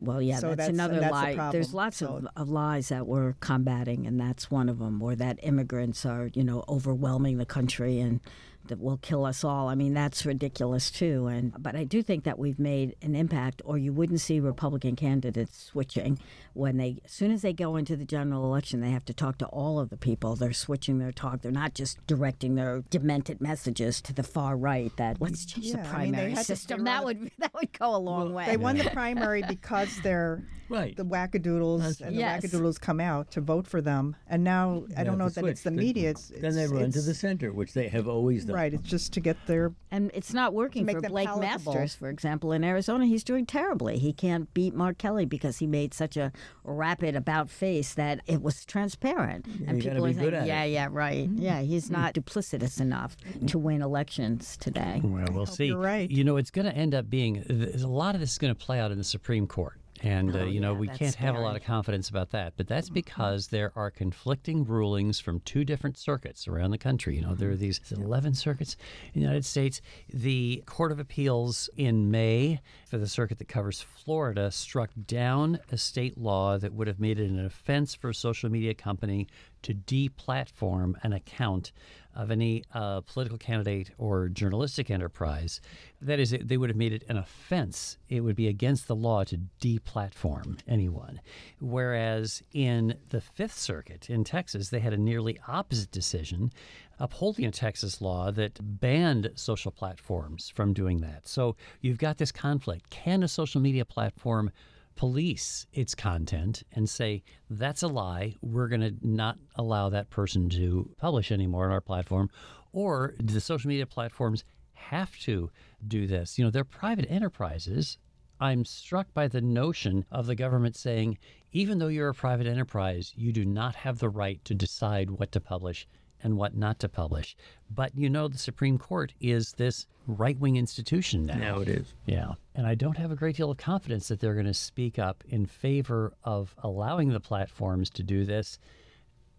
Well, 0.04 0.20
yeah, 0.22 0.38
So 0.38 0.48
that's, 0.48 0.58
that's- 0.68 0.74
another 0.74 1.00
that's 1.00 1.12
lie. 1.12 1.50
There's 1.50 1.74
lots 1.74 1.96
So- 1.98 2.16
of, 2.16 2.28
of 2.36 2.48
lies 2.48 2.88
that 2.88 3.06
we're 3.06 3.34
combating, 3.40 4.06
and 4.06 4.20
that's 4.20 4.50
one 4.50 4.68
of 4.68 4.78
them. 4.78 5.00
Or 5.02 5.14
that 5.16 5.38
immigrants 5.42 6.04
are, 6.06 6.30
you 6.34 6.44
know, 6.44 6.64
overwhelming 6.68 7.38
the 7.38 7.46
country 7.46 8.00
and 8.00 8.20
that 8.68 8.80
will 8.80 8.96
kill 8.98 9.24
us 9.24 9.44
all. 9.44 9.68
I 9.68 9.74
mean, 9.74 9.94
that's 9.94 10.24
ridiculous 10.24 10.90
too. 10.90 11.26
And 11.26 11.52
but 11.62 11.76
I 11.76 11.84
do 11.84 12.02
think 12.02 12.24
that 12.24 12.38
we've 12.38 12.58
made 12.58 12.96
an 13.02 13.14
impact, 13.14 13.60
or 13.64 13.76
you 13.78 13.92
wouldn't 13.92 14.20
see 14.20 14.40
Republican 14.40 14.96
candidates 14.96 15.64
switching 15.64 16.18
when 16.54 16.76
they, 16.76 16.98
as 17.04 17.10
soon 17.12 17.30
as 17.32 17.42
they 17.42 17.52
go 17.52 17.76
into 17.76 17.96
the 17.96 18.04
general 18.04 18.44
election, 18.44 18.80
they 18.80 18.90
have 18.90 19.04
to 19.06 19.12
talk 19.14 19.38
to 19.38 19.46
all 19.46 19.78
of 19.80 19.90
the 19.90 19.96
people. 19.96 20.36
They're 20.36 20.52
switching 20.52 20.98
their 20.98 21.12
talk. 21.12 21.42
They're 21.42 21.50
not 21.52 21.74
just 21.74 22.04
directing 22.06 22.54
their 22.54 22.82
demented 22.90 23.40
messages 23.40 24.00
to 24.02 24.12
the 24.12 24.22
far 24.22 24.56
right. 24.56 24.90
That 24.96 25.20
let's 25.20 25.44
change 25.44 25.72
the 25.72 25.78
Yeah, 25.78 25.80
I 25.80 25.82
mean, 25.82 25.90
primary 26.14 26.30
had 26.30 26.42
to- 26.44 26.48
they 26.48 26.54
system. 26.54 26.84
that 26.84 27.04
would 27.04 27.30
that 27.38 27.52
would 27.54 27.78
go 27.78 27.94
a 27.94 27.98
long 27.98 28.32
way. 28.32 28.46
They 28.46 28.56
won 28.56 28.76
the 28.78 28.84
primary 28.90 29.42
because 29.48 30.00
they're 30.02 30.42
Right. 30.68 30.96
the 30.96 31.04
wackadoodles 31.04 31.78
That's- 31.78 32.00
and 32.00 32.16
Yes. 32.16 32.42
the 32.42 32.48
wackadoodles 32.48 32.80
come 32.80 33.00
out 33.00 33.30
to 33.32 33.40
vote 33.40 33.66
for 33.66 33.80
them. 33.80 34.16
And 34.26 34.44
now 34.44 34.84
I 34.96 35.04
don't 35.04 35.18
know 35.18 35.28
to 35.28 35.34
that 35.34 35.44
it's 35.46 35.62
the 35.62 35.70
media. 35.70 36.10
It's, 36.10 36.28
then 36.28 36.54
they 36.54 36.66
run 36.66 36.90
to 36.92 37.00
the 37.00 37.14
center, 37.14 37.52
which 37.52 37.72
they 37.74 37.88
have 37.88 38.08
always 38.08 38.44
done. 38.44 38.56
right. 38.56 38.72
It's 38.74 38.88
just 38.88 39.12
to 39.14 39.20
get 39.20 39.36
their 39.46 39.72
And 39.90 40.10
it's 40.14 40.32
not 40.34 40.52
working 40.54 40.84
make 40.84 40.96
for 40.96 41.02
them 41.02 41.12
Blake 41.12 41.28
palatable. 41.28 41.72
Masters, 41.74 41.94
for 41.94 42.08
example, 42.08 42.52
in 42.52 42.64
Arizona. 42.64 43.06
He's 43.06 43.22
doing 43.24 43.46
terribly. 43.46 43.98
He 43.98 44.12
can't 44.12 44.52
beat 44.54 44.74
Mark 44.74 44.98
Kelly 44.98 45.24
because 45.24 45.58
he 45.58 45.66
made 45.66 45.94
such 45.94 46.16
a 46.16 46.32
rapid 46.64 47.14
about 47.14 47.48
face 47.50 47.94
that 47.94 48.20
it 48.26 48.42
was 48.42 48.64
transparent. 48.64 49.46
and 49.46 49.76
you 49.82 49.90
gotta 49.90 49.96
people 49.96 50.04
be 50.04 50.10
are 50.10 50.14
good 50.14 50.32
saying, 50.32 50.34
at 50.34 50.46
yeah, 50.46 50.62
it." 50.64 50.70
yeah, 50.72 50.88
right. 50.90 51.28
Mm-hmm. 51.28 51.42
Yeah, 51.42 51.60
he's 51.60 51.90
not 51.90 52.14
mm-hmm. 52.14 52.20
duplicitous 52.22 52.80
enough 52.80 53.16
to 53.46 53.58
win 53.58 53.82
elections 53.82 54.56
today. 54.56 55.00
Well, 55.04 55.26
we'll 55.32 55.46
see. 55.46 55.66
you're 55.66 55.78
right. 55.78 56.10
You 56.10 56.24
know, 56.24 56.36
it's 56.36 56.50
going 56.50 56.66
to 56.66 56.74
end 56.76 56.94
up 56.94 57.08
being 57.08 57.44
a 57.48 57.86
lot 57.86 58.14
of 58.14 58.20
this 58.20 58.32
is 58.32 58.38
going 58.38 58.54
to 58.54 58.58
play 58.58 58.80
out 58.80 58.90
in 58.90 58.98
the 58.98 59.04
Supreme 59.04 59.46
Court. 59.46 59.78
And, 60.04 60.36
uh, 60.36 60.44
you 60.44 60.60
know, 60.60 60.70
Oh, 60.70 60.74
yeah, 60.74 60.78
we 60.80 60.88
can't 60.88 61.14
have 61.14 61.34
a 61.34 61.40
lot 61.40 61.56
of 61.56 61.62
confidence 61.62 62.08
about 62.08 62.30
that. 62.30 62.54
But 62.56 62.68
that's 62.68 62.90
because 62.90 63.48
there 63.48 63.72
are 63.74 63.90
conflicting 63.90 64.64
rulings 64.64 65.20
from 65.20 65.40
two 65.40 65.64
different 65.64 65.96
circuits 65.96 66.46
around 66.46 66.72
the 66.72 66.78
country. 66.78 67.16
You 67.16 67.22
know, 67.22 67.34
there 67.34 67.50
are 67.50 67.56
these 67.56 67.80
is 67.84 67.92
it 67.92 67.98
11 67.98 68.34
circuits 68.34 68.76
in 69.12 69.20
the 69.20 69.26
United 69.26 69.44
States. 69.44 69.80
The 70.12 70.62
Court 70.66 70.92
of 70.92 70.98
Appeals 70.98 71.70
in 71.76 72.10
May 72.10 72.60
for 72.88 72.98
the 72.98 73.08
circuit 73.08 73.38
that 73.38 73.48
covers 73.48 73.80
Florida 73.80 74.50
struck 74.50 74.90
down 75.06 75.58
a 75.72 75.78
state 75.78 76.18
law 76.18 76.58
that 76.58 76.72
would 76.74 76.86
have 76.86 77.00
made 77.00 77.18
it 77.18 77.30
an 77.30 77.44
offense 77.44 77.94
for 77.94 78.10
a 78.10 78.14
social 78.14 78.50
media 78.50 78.74
company 78.74 79.26
to 79.62 79.74
deplatform 79.74 80.94
an 81.02 81.12
account 81.12 81.72
of 82.14 82.30
any 82.30 82.62
uh, 82.72 83.00
political 83.02 83.38
candidate 83.38 83.90
or 83.98 84.28
journalistic 84.28 84.90
enterprise. 84.90 85.60
That 86.00 86.20
is, 86.20 86.36
they 86.42 86.56
would 86.56 86.70
have 86.70 86.76
made 86.76 86.92
it 86.92 87.04
an 87.08 87.16
offense. 87.16 87.98
It 88.08 88.20
would 88.20 88.36
be 88.36 88.48
against 88.48 88.88
the 88.88 88.96
law 88.96 89.24
to 89.24 89.38
deplatform 89.60 90.58
anyone. 90.68 91.20
Whereas 91.60 92.42
in 92.52 92.96
the 93.08 93.20
Fifth 93.20 93.58
Circuit 93.58 94.10
in 94.10 94.24
Texas, 94.24 94.68
they 94.68 94.80
had 94.80 94.92
a 94.92 94.98
nearly 94.98 95.38
opposite 95.48 95.90
decision, 95.90 96.52
upholding 96.98 97.44
a 97.44 97.50
Texas 97.50 98.00
law 98.00 98.30
that 98.30 98.58
banned 98.80 99.30
social 99.34 99.72
platforms 99.72 100.52
from 100.54 100.72
doing 100.72 101.00
that. 101.00 101.26
So 101.26 101.56
you've 101.80 101.98
got 101.98 102.18
this 102.18 102.32
conflict. 102.32 102.90
Can 102.90 103.22
a 103.22 103.28
social 103.28 103.60
media 103.60 103.84
platform 103.84 104.52
police 104.96 105.66
its 105.72 105.94
content 105.94 106.62
and 106.72 106.88
say 106.88 107.22
that's 107.50 107.82
a 107.82 107.88
lie. 107.88 108.34
We're 108.42 108.68
going 108.68 108.80
to 108.80 108.94
not 109.02 109.38
allow 109.56 109.88
that 109.90 110.10
person 110.10 110.48
to 110.50 110.90
publish 110.98 111.32
anymore 111.32 111.66
on 111.66 111.72
our 111.72 111.80
platform 111.80 112.30
or 112.72 113.14
the 113.18 113.40
social 113.40 113.68
media 113.68 113.86
platforms 113.86 114.44
have 114.72 115.16
to 115.18 115.50
do 115.86 116.06
this. 116.06 116.38
You 116.38 116.44
know 116.44 116.50
they're 116.50 116.64
private 116.64 117.10
enterprises. 117.10 117.98
I'm 118.40 118.64
struck 118.64 119.12
by 119.14 119.28
the 119.28 119.40
notion 119.40 120.04
of 120.10 120.26
the 120.26 120.34
government 120.34 120.76
saying 120.76 121.18
even 121.52 121.78
though 121.78 121.88
you're 121.88 122.08
a 122.08 122.14
private 122.14 122.46
enterprise 122.46 123.12
you 123.16 123.32
do 123.32 123.44
not 123.44 123.76
have 123.76 124.00
the 124.00 124.08
right 124.08 124.44
to 124.44 124.54
decide 124.54 125.10
what 125.10 125.30
to 125.32 125.40
publish 125.40 125.86
and 126.24 126.36
what 126.36 126.56
not 126.56 126.80
to 126.80 126.88
publish 126.88 127.36
but 127.70 127.92
you 127.96 128.10
know 128.10 128.26
the 128.26 128.38
supreme 128.38 128.78
court 128.78 129.12
is 129.20 129.52
this 129.52 129.86
right-wing 130.08 130.56
institution 130.56 131.24
now 131.26 131.36
Now 131.36 131.60
it 131.60 131.68
is. 131.68 131.94
yeah. 132.06 132.32
And 132.54 132.66
I 132.66 132.74
don't 132.74 132.96
have 132.98 133.10
a 133.10 133.16
great 133.16 133.36
deal 133.36 133.50
of 133.50 133.56
confidence 133.58 134.08
that 134.08 134.20
they're 134.20 134.34
going 134.34 134.44
to 134.46 134.54
speak 134.54 134.98
up 134.98 135.24
in 135.28 135.46
favor 135.46 136.12
of 136.24 136.54
allowing 136.62 137.08
the 137.08 137.20
platforms 137.20 137.88
to 137.90 138.02
do 138.02 138.24
this. 138.24 138.58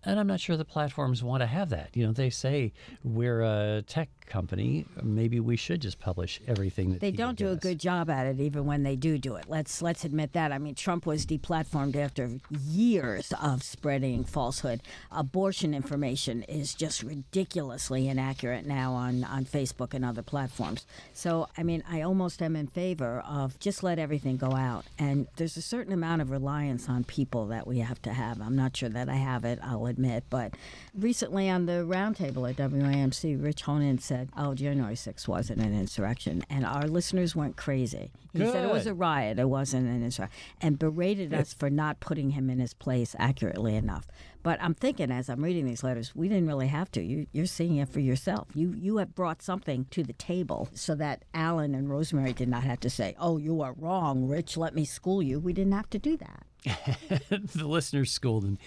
And 0.06 0.20
I'm 0.20 0.28
not 0.28 0.40
sure 0.40 0.56
the 0.58 0.66
platforms 0.66 1.24
want 1.24 1.42
to 1.42 1.48
have 1.48 1.70
that. 1.70 1.90
You 1.94 2.06
know, 2.06 2.12
they 2.12 2.30
say 2.30 2.74
we're 3.04 3.42
a 3.42 3.84
tech 3.88 4.10
company. 4.26 4.86
Maybe 5.02 5.40
we 5.40 5.56
should 5.56 5.82
just 5.82 6.00
publish 6.00 6.42
everything 6.48 6.92
that 6.92 7.00
They 7.00 7.12
don't 7.12 7.38
do 7.38 7.50
a 7.50 7.56
good 7.56 7.80
job 7.80 8.10
at 8.10 8.26
it, 8.26 8.40
even 8.40 8.66
when 8.66 8.84
they 8.84 8.96
do 8.96 9.18
do 9.18 9.36
it. 9.36 9.46
Let's 9.48 9.82
let's 9.82 10.04
admit 10.04 10.34
that. 10.34 10.52
I 10.52 10.58
mean, 10.58 10.76
Trump 10.76 11.06
was 11.06 11.26
deplatformed 11.26 11.96
after 11.96 12.40
years 12.50 13.34
of 13.42 13.64
spreading 13.64 14.24
falsehood. 14.24 14.82
Abortion 15.12 15.74
information 15.74 16.44
is 16.44 16.74
just 16.74 17.04
ridiculously 17.04 18.08
inaccurate 18.08 18.66
now 18.66 18.94
on 18.94 19.24
on 19.24 19.46
Facebook 19.46 19.94
and 19.94 20.04
other 20.04 20.22
platforms. 20.22 20.86
So, 21.14 21.48
I 21.58 21.64
mean, 21.64 21.84
I 21.90 22.02
almost 22.02 22.42
am 22.42 22.56
in 22.56 22.68
favor 22.68 23.24
of 23.28 23.60
just 23.60 23.84
let 23.84 24.00
everything 24.00 24.38
go 24.38 24.54
out. 24.54 24.86
And 24.98 25.28
there's 25.38 25.58
a 25.58 25.62
certain 25.62 25.94
amount 25.94 26.22
of 26.22 26.32
reliance 26.32 26.90
on 26.90 27.04
people 27.04 27.48
that 27.48 27.68
we 27.68 27.80
have 27.80 28.02
to 28.04 28.14
have. 28.14 28.42
I'm 28.42 28.56
not 28.56 28.76
sure 28.76 28.90
that 28.90 29.10
I 29.10 29.16
have 29.16 29.46
it. 29.46 29.60
I'll 29.62 29.86
admit, 29.96 30.26
but 30.30 30.54
recently 30.94 31.50
on 31.50 31.66
the 31.66 31.86
roundtable 31.88 32.50
at 32.50 32.58
WAMC, 32.58 33.42
Rich 33.42 33.64
Honan 33.64 34.00
said, 34.00 34.30
"Oh, 34.38 34.54
January 34.54 34.96
6th 34.96 35.28
wasn't 35.28 35.62
an 35.62 35.74
insurrection," 35.74 36.44
and 36.50 36.66
our 36.66 36.88
listeners 36.88 37.36
went 37.36 37.56
crazy. 37.56 38.12
He 38.34 38.40
said 38.40 38.66
it 38.66 38.74
was 38.74 38.86
a 38.86 38.94
riot; 38.94 39.40
it 39.40 39.50
wasn't 39.50 39.88
an 39.88 40.04
insurrection, 40.04 40.38
and 40.62 40.78
berated 40.78 41.34
us 41.34 41.54
for 41.54 41.70
not 41.70 42.00
putting 42.02 42.32
him 42.32 42.50
in 42.50 42.60
his 42.60 42.74
place 42.74 43.16
accurately 43.18 43.76
enough. 43.76 44.08
But 44.46 44.62
I'm 44.62 44.76
thinking, 44.76 45.10
as 45.10 45.28
I'm 45.28 45.44
reading 45.44 45.66
these 45.66 45.84
letters, 45.84 46.16
we 46.16 46.30
didn't 46.30 46.46
really 46.46 46.68
have 46.68 46.92
to. 46.92 47.02
You, 47.02 47.26
you're 47.32 47.48
seeing 47.48 47.78
it 47.78 47.90
for 47.90 48.00
yourself. 48.00 48.50
You 48.54 48.76
you 48.78 48.98
have 48.98 49.16
brought 49.16 49.42
something 49.42 49.88
to 49.90 50.04
the 50.04 50.14
table 50.14 50.70
so 50.76 50.94
that 50.94 51.26
Alan 51.34 51.74
and 51.74 51.90
Rosemary 51.90 52.32
did 52.32 52.48
not 52.48 52.64
have 52.64 52.80
to 52.82 52.90
say, 52.92 53.16
"Oh, 53.20 53.38
you 53.40 53.62
are 53.62 53.74
wrong, 53.74 54.28
Rich. 54.28 54.56
Let 54.56 54.76
me 54.76 54.86
school 54.86 55.24
you." 55.24 55.40
We 55.40 55.52
didn't 55.52 55.72
have 55.72 55.90
to 55.90 55.98
do 55.98 56.16
that. 56.18 56.46
the 57.30 57.66
listeners 57.66 58.12
schooled 58.12 58.44
him. 58.44 58.58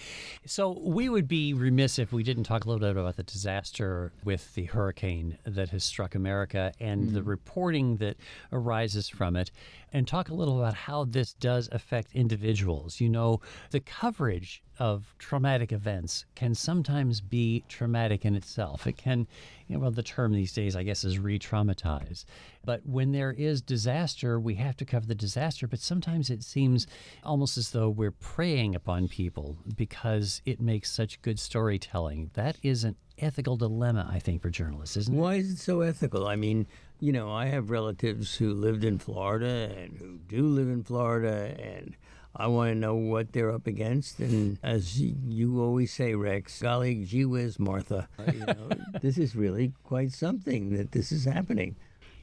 So 0.45 0.77
we 0.81 1.09
would 1.09 1.27
be 1.27 1.53
remiss 1.53 1.99
if 1.99 2.11
we 2.11 2.23
didn't 2.23 2.43
talk 2.43 2.65
a 2.65 2.67
little 2.67 2.79
bit 2.79 2.99
about 2.99 3.17
the 3.17 3.23
disaster 3.23 4.11
with 4.23 4.53
the 4.55 4.65
hurricane 4.65 5.37
that 5.45 5.69
has 5.69 5.83
struck 5.83 6.15
America 6.15 6.73
and 6.79 7.11
the 7.11 7.21
mm. 7.21 7.27
reporting 7.27 7.97
that 7.97 8.17
arises 8.51 9.09
from 9.09 9.35
it, 9.35 9.51
and 9.93 10.07
talk 10.07 10.29
a 10.29 10.33
little 10.33 10.59
about 10.59 10.73
how 10.73 11.05
this 11.05 11.33
does 11.33 11.69
affect 11.71 12.13
individuals. 12.13 12.99
You 12.99 13.09
know, 13.09 13.41
the 13.71 13.79
coverage 13.79 14.63
of 14.77 15.13
traumatic 15.17 15.71
events 15.71 16.25
can 16.35 16.55
sometimes 16.55 17.19
be 17.19 17.63
traumatic 17.67 18.25
in 18.25 18.35
itself. 18.35 18.87
It 18.87 18.97
can, 18.97 19.27
you 19.67 19.75
know, 19.75 19.81
well, 19.81 19.91
the 19.91 20.03
term 20.03 20.33
these 20.33 20.53
days, 20.53 20.75
I 20.75 20.83
guess, 20.83 21.03
is 21.03 21.19
re 21.19 21.37
traumatize. 21.37 22.25
But 22.63 22.85
when 22.85 23.11
there 23.11 23.31
is 23.31 23.61
disaster, 23.61 24.39
we 24.39 24.55
have 24.55 24.77
to 24.77 24.85
cover 24.85 25.05
the 25.05 25.15
disaster. 25.15 25.67
But 25.67 25.79
sometimes 25.79 26.29
it 26.29 26.43
seems 26.43 26.87
almost 27.23 27.57
as 27.57 27.71
though 27.71 27.89
we're 27.89 28.11
preying 28.11 28.75
upon 28.75 29.07
people 29.07 29.57
because 29.75 30.41
it 30.45 30.61
makes 30.61 30.91
such 30.91 31.21
good 31.21 31.39
storytelling. 31.39 32.31
That 32.35 32.57
is 32.63 32.83
an 32.83 32.95
ethical 33.17 33.57
dilemma, 33.57 34.09
I 34.11 34.19
think, 34.19 34.41
for 34.41 34.49
journalists, 34.49 34.97
isn't 34.97 35.13
it? 35.13 35.17
Why 35.17 35.35
is 35.35 35.51
it 35.51 35.59
so 35.59 35.81
ethical? 35.81 36.27
I 36.27 36.35
mean, 36.35 36.67
you 36.99 37.13
know, 37.13 37.31
I 37.31 37.45
have 37.45 37.69
relatives 37.69 38.35
who 38.35 38.53
lived 38.53 38.83
in 38.83 38.99
Florida 38.99 39.73
and 39.77 39.97
who 39.97 40.17
do 40.27 40.45
live 40.47 40.67
in 40.67 40.83
Florida, 40.83 41.55
and 41.57 41.95
I 42.35 42.47
want 42.47 42.71
to 42.71 42.75
know 42.75 42.95
what 42.95 43.31
they're 43.31 43.51
up 43.51 43.67
against. 43.67 44.19
And 44.19 44.59
as 44.63 44.99
you 44.99 45.61
always 45.61 45.93
say, 45.93 46.13
Rex, 46.13 46.61
golly 46.61 47.05
gee 47.05 47.25
whiz, 47.25 47.57
Martha, 47.57 48.07
uh, 48.19 48.31
you 48.31 48.45
know, 48.45 48.69
this 49.01 49.17
is 49.17 49.35
really 49.35 49.73
quite 49.83 50.11
something 50.11 50.75
that 50.77 50.91
this 50.91 51.11
is 51.11 51.25
happening. 51.25 51.75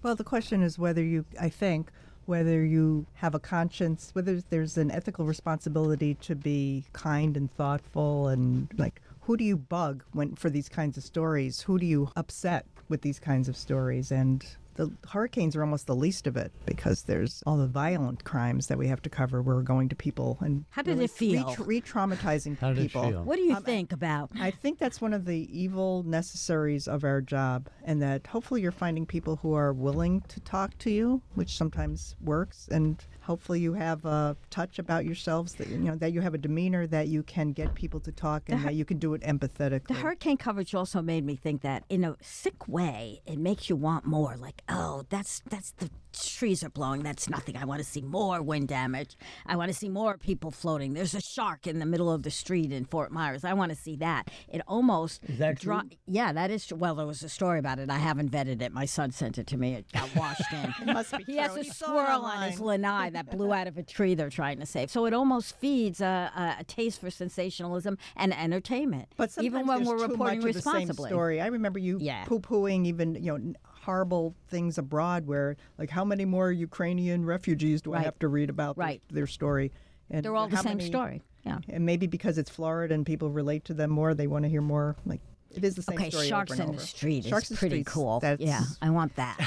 Well, 0.02 0.14
the 0.14 0.24
question 0.24 0.62
is 0.62 0.78
whether 0.78 1.02
you, 1.02 1.24
I 1.40 1.48
think, 1.48 1.90
whether 2.26 2.64
you 2.64 3.06
have 3.14 3.34
a 3.34 3.40
conscience, 3.40 4.10
whether 4.12 4.40
there's 4.50 4.76
an 4.76 4.90
ethical 4.90 5.24
responsibility 5.24 6.14
to 6.14 6.34
be 6.34 6.84
kind 6.92 7.36
and 7.36 7.50
thoughtful, 7.54 8.28
and 8.28 8.68
like, 8.76 9.00
who 9.22 9.36
do 9.36 9.44
you 9.44 9.56
bug 9.56 10.04
when 10.12 10.34
for 10.36 10.50
these 10.50 10.68
kinds 10.68 10.96
of 10.96 11.02
stories? 11.02 11.62
Who 11.62 11.78
do 11.78 11.86
you 11.86 12.10
upset 12.14 12.66
with 12.88 13.00
these 13.02 13.18
kinds 13.18 13.48
of 13.48 13.56
stories? 13.56 14.12
And 14.12 14.44
the 14.76 14.92
hurricanes 15.08 15.56
are 15.56 15.62
almost 15.62 15.86
the 15.86 15.94
least 15.94 16.26
of 16.26 16.36
it 16.36 16.52
because 16.64 17.02
there's 17.02 17.42
all 17.46 17.56
the 17.56 17.66
violent 17.66 18.24
crimes 18.24 18.66
that 18.68 18.78
we 18.78 18.86
have 18.88 19.02
to 19.02 19.10
cover. 19.10 19.42
We're 19.42 19.62
going 19.62 19.88
to 19.88 19.96
people 19.96 20.38
and 20.40 20.64
How 20.70 20.82
did 20.82 20.92
really 20.92 21.04
it 21.06 21.10
feel? 21.10 21.54
Re- 21.58 21.80
traumatizing 21.80 22.58
How 22.58 22.68
did 22.68 22.78
it 22.78 22.82
people. 22.82 23.02
feel? 23.08 23.24
What 23.24 23.36
do 23.36 23.42
you 23.42 23.54
Um, 23.56 23.62
think 23.62 23.92
about? 23.92 24.30
I 24.38 24.50
think 24.50 24.78
that's 24.78 25.00
one 25.00 25.12
of 25.12 25.24
the 25.24 25.48
evil 25.58 26.02
necessaries 26.04 26.86
of 26.88 27.04
our 27.04 27.20
job, 27.20 27.68
and 27.84 28.00
that 28.02 28.26
hopefully 28.26 28.60
you're 28.62 28.72
finding 28.72 29.06
people 29.06 29.36
who 29.36 29.54
are 29.54 29.72
willing 29.72 30.20
to 30.28 30.40
talk 30.40 30.76
to 30.78 30.90
you, 30.90 31.22
which 31.34 31.56
sometimes 31.56 32.16
works, 32.20 32.68
and 32.70 33.02
hopefully 33.26 33.58
you 33.58 33.74
have 33.74 34.04
a 34.04 34.36
touch 34.50 34.78
about 34.78 35.04
yourselves 35.04 35.54
that 35.54 35.68
you 35.68 35.78
know 35.78 35.96
that 35.96 36.12
you 36.12 36.20
have 36.20 36.34
a 36.34 36.38
demeanor 36.38 36.86
that 36.86 37.08
you 37.08 37.22
can 37.24 37.50
get 37.50 37.74
people 37.74 37.98
to 37.98 38.12
talk 38.12 38.48
and 38.48 38.64
that 38.64 38.74
you 38.74 38.84
can 38.84 38.98
do 38.98 39.14
it 39.14 39.22
empathetically. 39.22 39.88
The 39.88 39.94
hurricane 39.94 40.36
coverage 40.36 40.74
also 40.74 41.02
made 41.02 41.24
me 41.24 41.34
think 41.34 41.62
that, 41.62 41.84
in 41.88 42.04
a 42.04 42.16
sick 42.22 42.68
way, 42.68 43.20
it 43.26 43.38
makes 43.38 43.68
you 43.68 43.76
want 43.76 44.04
more. 44.04 44.36
Like, 44.36 44.62
oh, 44.68 45.04
that's 45.10 45.42
that's 45.50 45.72
the 45.72 45.90
trees 46.24 46.62
are 46.64 46.70
blowing. 46.70 47.02
That's 47.02 47.28
nothing. 47.28 47.56
I 47.56 47.64
want 47.64 47.78
to 47.78 47.84
see 47.84 48.02
more 48.02 48.42
wind 48.42 48.68
damage. 48.68 49.16
I 49.46 49.56
want 49.56 49.70
to 49.70 49.76
see 49.76 49.88
more 49.88 50.16
people 50.16 50.50
floating. 50.50 50.94
There's 50.94 51.14
a 51.14 51.20
shark 51.20 51.66
in 51.66 51.78
the 51.78 51.86
middle 51.86 52.10
of 52.10 52.22
the 52.22 52.30
street 52.30 52.72
in 52.72 52.84
Fort 52.84 53.10
Myers. 53.12 53.44
I 53.44 53.52
want 53.54 53.70
to 53.70 53.76
see 53.76 53.96
that. 53.96 54.30
It 54.48 54.62
almost 54.68 55.24
Is 55.28 55.38
that 55.38 55.58
dra- 55.60 55.80
true? 55.80 55.90
Yeah, 56.06 56.32
that 56.32 56.50
is 56.50 56.66
true. 56.66 56.76
Well, 56.78 56.94
there 56.94 57.06
was 57.06 57.22
a 57.22 57.28
story 57.28 57.58
about 57.58 57.78
it. 57.78 57.90
I 57.90 57.98
haven't 57.98 58.30
vetted 58.30 58.62
it. 58.62 58.72
My 58.72 58.84
son 58.86 59.10
sent 59.12 59.38
it 59.38 59.46
to 59.48 59.56
me. 59.56 59.74
It 59.74 59.86
got 59.92 60.14
washed 60.16 60.52
in. 60.52 60.74
It 60.88 60.92
must 60.92 61.16
be 61.16 61.24
He 61.24 61.36
has 61.36 61.56
a 61.56 61.62
He 61.62 61.70
squirrel 61.70 62.24
on 62.24 62.50
his 62.50 62.60
lanai 62.60 63.10
that 63.10 63.30
blew 63.30 63.52
out 63.52 63.66
of 63.66 63.76
a 63.78 63.82
tree 63.82 64.14
they're 64.14 64.30
trying 64.30 64.58
to 64.60 64.66
save. 64.66 64.90
So 64.90 65.06
it 65.06 65.12
almost 65.14 65.56
feeds 65.58 66.00
a, 66.00 66.30
a, 66.36 66.60
a 66.60 66.64
taste 66.64 67.00
for 67.00 67.10
sensationalism 67.10 67.98
and 68.16 68.32
entertainment. 68.36 69.08
But 69.16 69.30
even 69.40 69.66
when 69.66 69.84
we're 69.84 69.96
too 69.98 70.02
reporting 70.08 70.40
much 70.40 70.48
of 70.48 70.54
the 70.54 70.62
same 70.62 70.72
responsibly. 70.74 71.10
story. 71.10 71.40
I 71.40 71.46
remember 71.46 71.78
you 71.78 71.98
Yeah. 72.00 72.24
poo-pooing 72.24 72.86
even 72.86 73.14
you 73.16 73.20
know 73.32 73.34
n- 73.36 73.56
horrible 73.86 74.34
things 74.48 74.76
abroad, 74.78 75.26
where 75.26 75.56
like 75.78 75.90
how 75.90 76.04
many 76.04 76.24
more 76.24 76.52
Ukrainian 76.52 77.24
refugees 77.24 77.80
do 77.82 77.94
I 77.94 78.00
have 78.00 78.18
to 78.18 78.28
read 78.28 78.50
about 78.50 78.76
their- 78.76 78.84
Right. 78.86 79.02
their, 79.10 79.26
story? 79.26 79.72
And 80.10 80.24
They're 80.24 80.36
all 80.36 80.48
the 80.48 80.56
same 80.58 80.76
many- 80.78 80.88
story. 80.88 81.22
Yeah. 81.44 81.58
And 81.68 81.86
maybe 81.86 82.06
because 82.06 82.36
it's 82.38 82.50
Florida 82.50 82.92
and 82.94 83.06
people 83.06 83.30
relate 83.30 83.64
to 83.66 83.74
them 83.74 83.90
more, 83.90 84.14
they 84.14 84.26
want 84.26 84.44
to 84.44 84.48
hear 84.48 84.60
more. 84.60 84.96
Like 85.06 85.20
it 85.52 85.62
is 85.64 85.76
the 85.76 85.82
same 85.82 85.94
story. 85.96 86.06
Okay, 86.08 86.10
story. 86.10 86.28
sharks 86.28 86.52
over 86.52 86.62
and 86.62 86.70
in 86.72 86.76
the 86.76 86.82
street 86.82 87.24
Sharks 87.24 87.50
is 87.52 87.58
pretty 87.58 87.76
streets, 87.82 87.92
cool. 87.92 88.18
That's, 88.20 88.42
yeah, 88.42 88.62
I 88.82 88.90
want 88.90 89.14
that. 89.16 89.38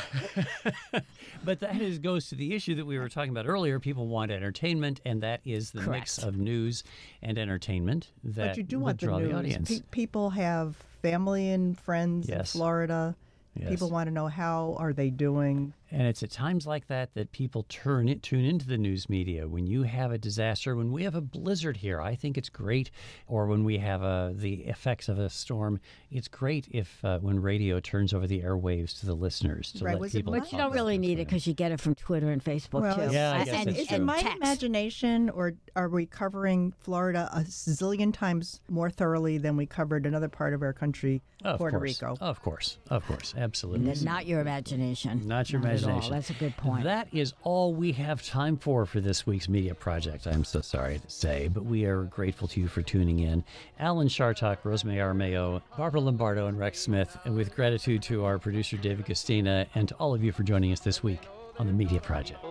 But 1.44 1.60
that 1.62 1.82
is 1.82 2.00
goes 2.00 2.28
to 2.30 2.36
the 2.36 2.54
issue 2.56 2.76
that 2.76 2.86
we 2.86 2.98
were 3.00 3.10
talking 3.10 3.32
about 3.32 3.46
earlier. 3.48 3.80
People 3.80 4.08
want 4.08 4.32
entertainment, 4.32 5.00
and 5.06 5.22
that 5.24 5.42
is 5.46 5.72
the 5.72 5.82
mix 5.82 6.18
of 6.18 6.38
news 6.38 6.84
and 7.22 7.38
entertainment 7.38 8.12
that 8.24 8.48
But 8.50 8.58
you 8.58 8.64
do 8.64 8.80
will 8.80 8.86
want 8.88 9.00
the 9.02 9.08
news. 9.08 9.30
the 9.30 9.38
audience. 9.38 9.70
Pe- 9.80 9.86
people 9.92 10.32
have 10.32 10.76
family 11.02 11.50
and 11.50 11.78
friends 11.80 12.28
Yes. 12.28 12.54
in 12.54 12.60
Florida. 12.60 13.16
Yes. 13.56 13.70
People 13.70 13.90
want 13.90 14.08
to 14.08 14.12
know 14.12 14.28
how 14.28 14.76
are 14.80 14.94
they 14.94 15.10
doing. 15.10 15.74
And 15.92 16.04
it's 16.04 16.22
at 16.22 16.30
times 16.32 16.68
like 16.68 16.88
that 16.88 17.14
that 17.16 17.32
people 17.32 17.66
turn 17.68 18.08
it, 18.10 18.22
tune 18.22 18.46
into 18.46 18.68
the 18.68 18.78
news 18.78 19.10
media. 19.10 19.48
When 19.48 19.66
you 19.66 19.84
have 19.84 20.12
a 20.12 20.18
disaster, 20.18 20.76
when 20.76 20.92
we 20.92 21.04
have 21.04 21.16
a 21.16 21.22
blizzard 21.22 21.78
here, 21.78 22.00
I 22.00 22.16
think 22.16 22.38
it's 22.38 22.50
great. 22.50 22.92
Or 23.28 23.48
when 23.48 23.64
we 23.64 23.80
have 23.80 24.04
uh, 24.04 24.32
the 24.34 24.66
effects 24.66 25.10
of 25.10 25.18
a 25.18 25.30
storm, 25.30 25.80
it's 26.12 26.28
great 26.28 26.68
if 26.72 27.04
uh, 27.04 27.18
when 27.20 27.42
radio 27.42 27.80
turns 27.80 28.14
over 28.14 28.28
the 28.28 28.42
airwaves 28.42 29.00
to 29.00 29.06
the 29.08 29.16
listeners 29.16 29.72
to 29.74 29.86
Right, 29.86 29.94
let 29.94 30.02
was 30.02 30.14
it 30.14 30.18
people. 30.20 30.34
But 30.34 30.42
But 30.44 30.52
you 30.52 30.58
don't 30.60 30.74
really 30.74 30.98
need 31.00 31.20
it 31.20 31.26
because 31.26 31.48
you 31.48 31.54
get 31.54 31.72
it 31.72 31.80
from 31.80 31.96
Twitter 31.96 32.30
and 32.30 32.44
Facebook 32.44 32.82
Well, 32.82 32.96
too. 32.96 33.14
Yeah, 33.14 33.32
I 33.32 33.36
And- 33.38 33.46
guess 33.46 33.56
and, 33.56 33.68
that's 33.70 33.80
Is 33.80 33.88
true. 33.88 33.98
it 33.98 34.02
my 34.04 34.20
text. 34.22 34.38
imagination, 34.38 35.30
or 35.32 35.54
are 35.76 35.90
we 35.90 36.06
covering 36.06 36.74
Florida 36.80 37.30
a 37.34 37.40
zillion 37.42 38.14
times 38.14 38.62
more 38.70 38.90
thoroughly 38.90 39.38
than 39.38 39.58
we 39.58 39.66
covered 39.66 40.06
another 40.06 40.30
part 40.30 40.54
of 40.54 40.62
our 40.62 40.74
country, 40.74 41.22
Of 41.44 41.58
Puerto 41.58 41.78
course. 41.80 42.02
Rico? 42.02 42.18
Of 42.22 42.42
course, 42.42 42.78
of 42.90 43.06
course, 43.08 43.34
absolutely. 43.38 44.04
Not 44.06 44.26
your 44.28 44.40
imagination. 44.42 45.28
Not 45.28 45.52
your 45.52 45.62
at 45.84 45.90
all. 45.90 46.10
That's 46.10 46.30
a 46.30 46.34
good 46.34 46.56
point. 46.58 46.84
That 46.84 47.08
is 47.12 47.34
all 47.44 47.74
we 47.74 47.92
have 47.94 48.24
time 48.24 48.58
for 48.58 48.86
for 48.86 49.00
this 49.00 49.26
week's 49.26 49.50
media 49.50 49.76
project. 49.76 50.28
I'm 50.28 50.44
so 50.44 50.62
sorry 50.62 51.00
to 51.00 51.10
say, 51.10 51.50
but 51.54 51.66
we 51.66 51.86
are 51.86 52.04
grateful 52.04 52.48
to 52.50 52.60
you 52.60 52.68
for 52.68 52.82
tuning 52.82 53.20
in. 53.20 53.44
Alan 53.80 54.08
Chartock, 54.08 54.58
Rosemary 54.64 55.00
Armao, 55.00 55.62
Barbara 55.78 56.02
Lombardo, 56.02 56.48
and 56.48 56.58
Rex 56.58 56.80
Smith, 56.80 57.18
and 57.26 57.36
with 57.36 57.56
gratitude 57.56 58.02
to 58.04 58.26
our 58.26 58.38
producer 58.38 58.78
David 58.78 59.06
Castina 59.06 59.68
and 59.76 59.88
to 59.88 59.96
all 59.96 60.14
of 60.14 60.24
you 60.24 60.32
for 60.32 60.44
joining 60.44 60.72
us 60.72 60.80
this 60.80 61.04
week 61.04 61.22
on 61.60 61.68
the 61.68 61.74
Media 61.74 62.00
Project. 62.00 62.42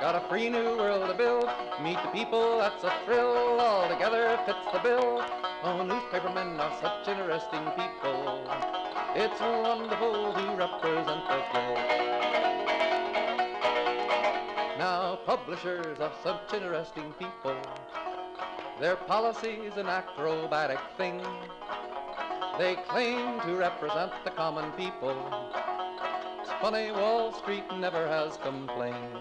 Got 0.00 0.14
a 0.14 0.20
free 0.28 0.50
new 0.50 0.76
world 0.76 1.08
to 1.08 1.14
build. 1.16 1.48
Meet 1.82 1.96
the 2.02 2.10
people, 2.12 2.58
that's 2.58 2.84
a 2.84 2.92
thrill. 3.06 3.58
All 3.58 3.88
together 3.88 4.38
fits 4.44 4.58
the 4.72 4.78
bill. 4.80 5.24
Oh, 5.62 5.82
newspapermen 5.82 6.60
are 6.60 6.78
such 6.80 7.08
interesting 7.08 7.64
people. 7.76 8.46
It's 9.14 9.40
wonderful 9.40 10.34
to 10.34 10.54
represent 10.54 11.26
the. 11.26 12.00
Now, 14.78 15.18
publishers 15.24 15.98
are 15.98 16.12
such 16.22 16.54
interesting 16.54 17.12
people. 17.18 17.56
Their 18.80 18.96
policy's 18.96 19.76
an 19.76 19.86
acrobatic 19.86 20.78
thing. 20.96 21.22
They 22.58 22.76
claim 22.88 23.40
to 23.40 23.56
represent 23.56 24.12
the 24.24 24.30
common 24.30 24.70
people. 24.72 25.16
Funny, 26.60 26.92
Wall 26.92 27.32
Street 27.32 27.64
never 27.78 28.06
has 28.06 28.36
complained. 28.36 29.16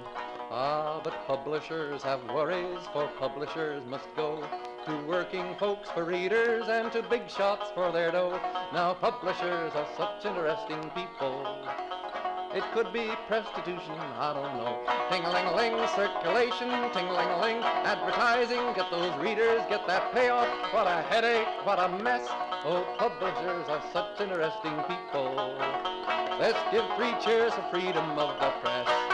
Ah, 0.52 0.99
but 1.02 1.25
publishers 1.25 2.04
have 2.04 2.21
worries, 2.25 2.80
for 2.91 3.08
publishers 3.17 3.82
must 3.86 4.13
go 4.17 4.43
to 4.86 5.08
working 5.08 5.56
folks 5.56 5.89
for 5.91 6.04
readers 6.04 6.67
and 6.67 6.91
to 6.91 7.02
big 7.02 7.30
shots 7.30 7.71
for 7.73 7.93
their 7.93 8.12
dough. 8.12 8.38
Now, 8.73 8.93
publishers 8.93 9.71
are 9.73 9.88
such 9.95 10.25
interesting 10.25 10.91
people. 10.93 11.65
It 12.54 12.63
could 12.73 12.91
be 12.91 13.08
prostitution, 13.30 13.95
I 14.17 14.34
don't 14.34 14.58
know. 14.58 14.78
Ting-a-ling-a-ling, 15.10 15.88
circulation, 15.95 16.91
ting-a-ling-a-ling, 16.91 17.63
advertising, 17.63 18.73
get 18.75 18.91
those 18.91 19.15
readers, 19.17 19.62
get 19.69 19.88
that 19.88 20.12
payoff. 20.13 20.49
What 20.73 20.88
a 20.88 21.04
headache, 21.04 21.47
what 21.63 21.80
a 21.80 21.88
mess. 22.04 22.28
Oh, 22.65 22.84
publishers 22.98 23.69
are 23.69 23.82
such 23.93 24.19
interesting 24.19 24.76
people. 24.84 25.56
Let's 26.39 26.60
give 26.74 26.84
three 26.98 27.13
cheers 27.24 27.54
for 27.54 27.62
freedom 27.72 28.19
of 28.19 28.38
the 28.38 28.50
press. 28.62 29.09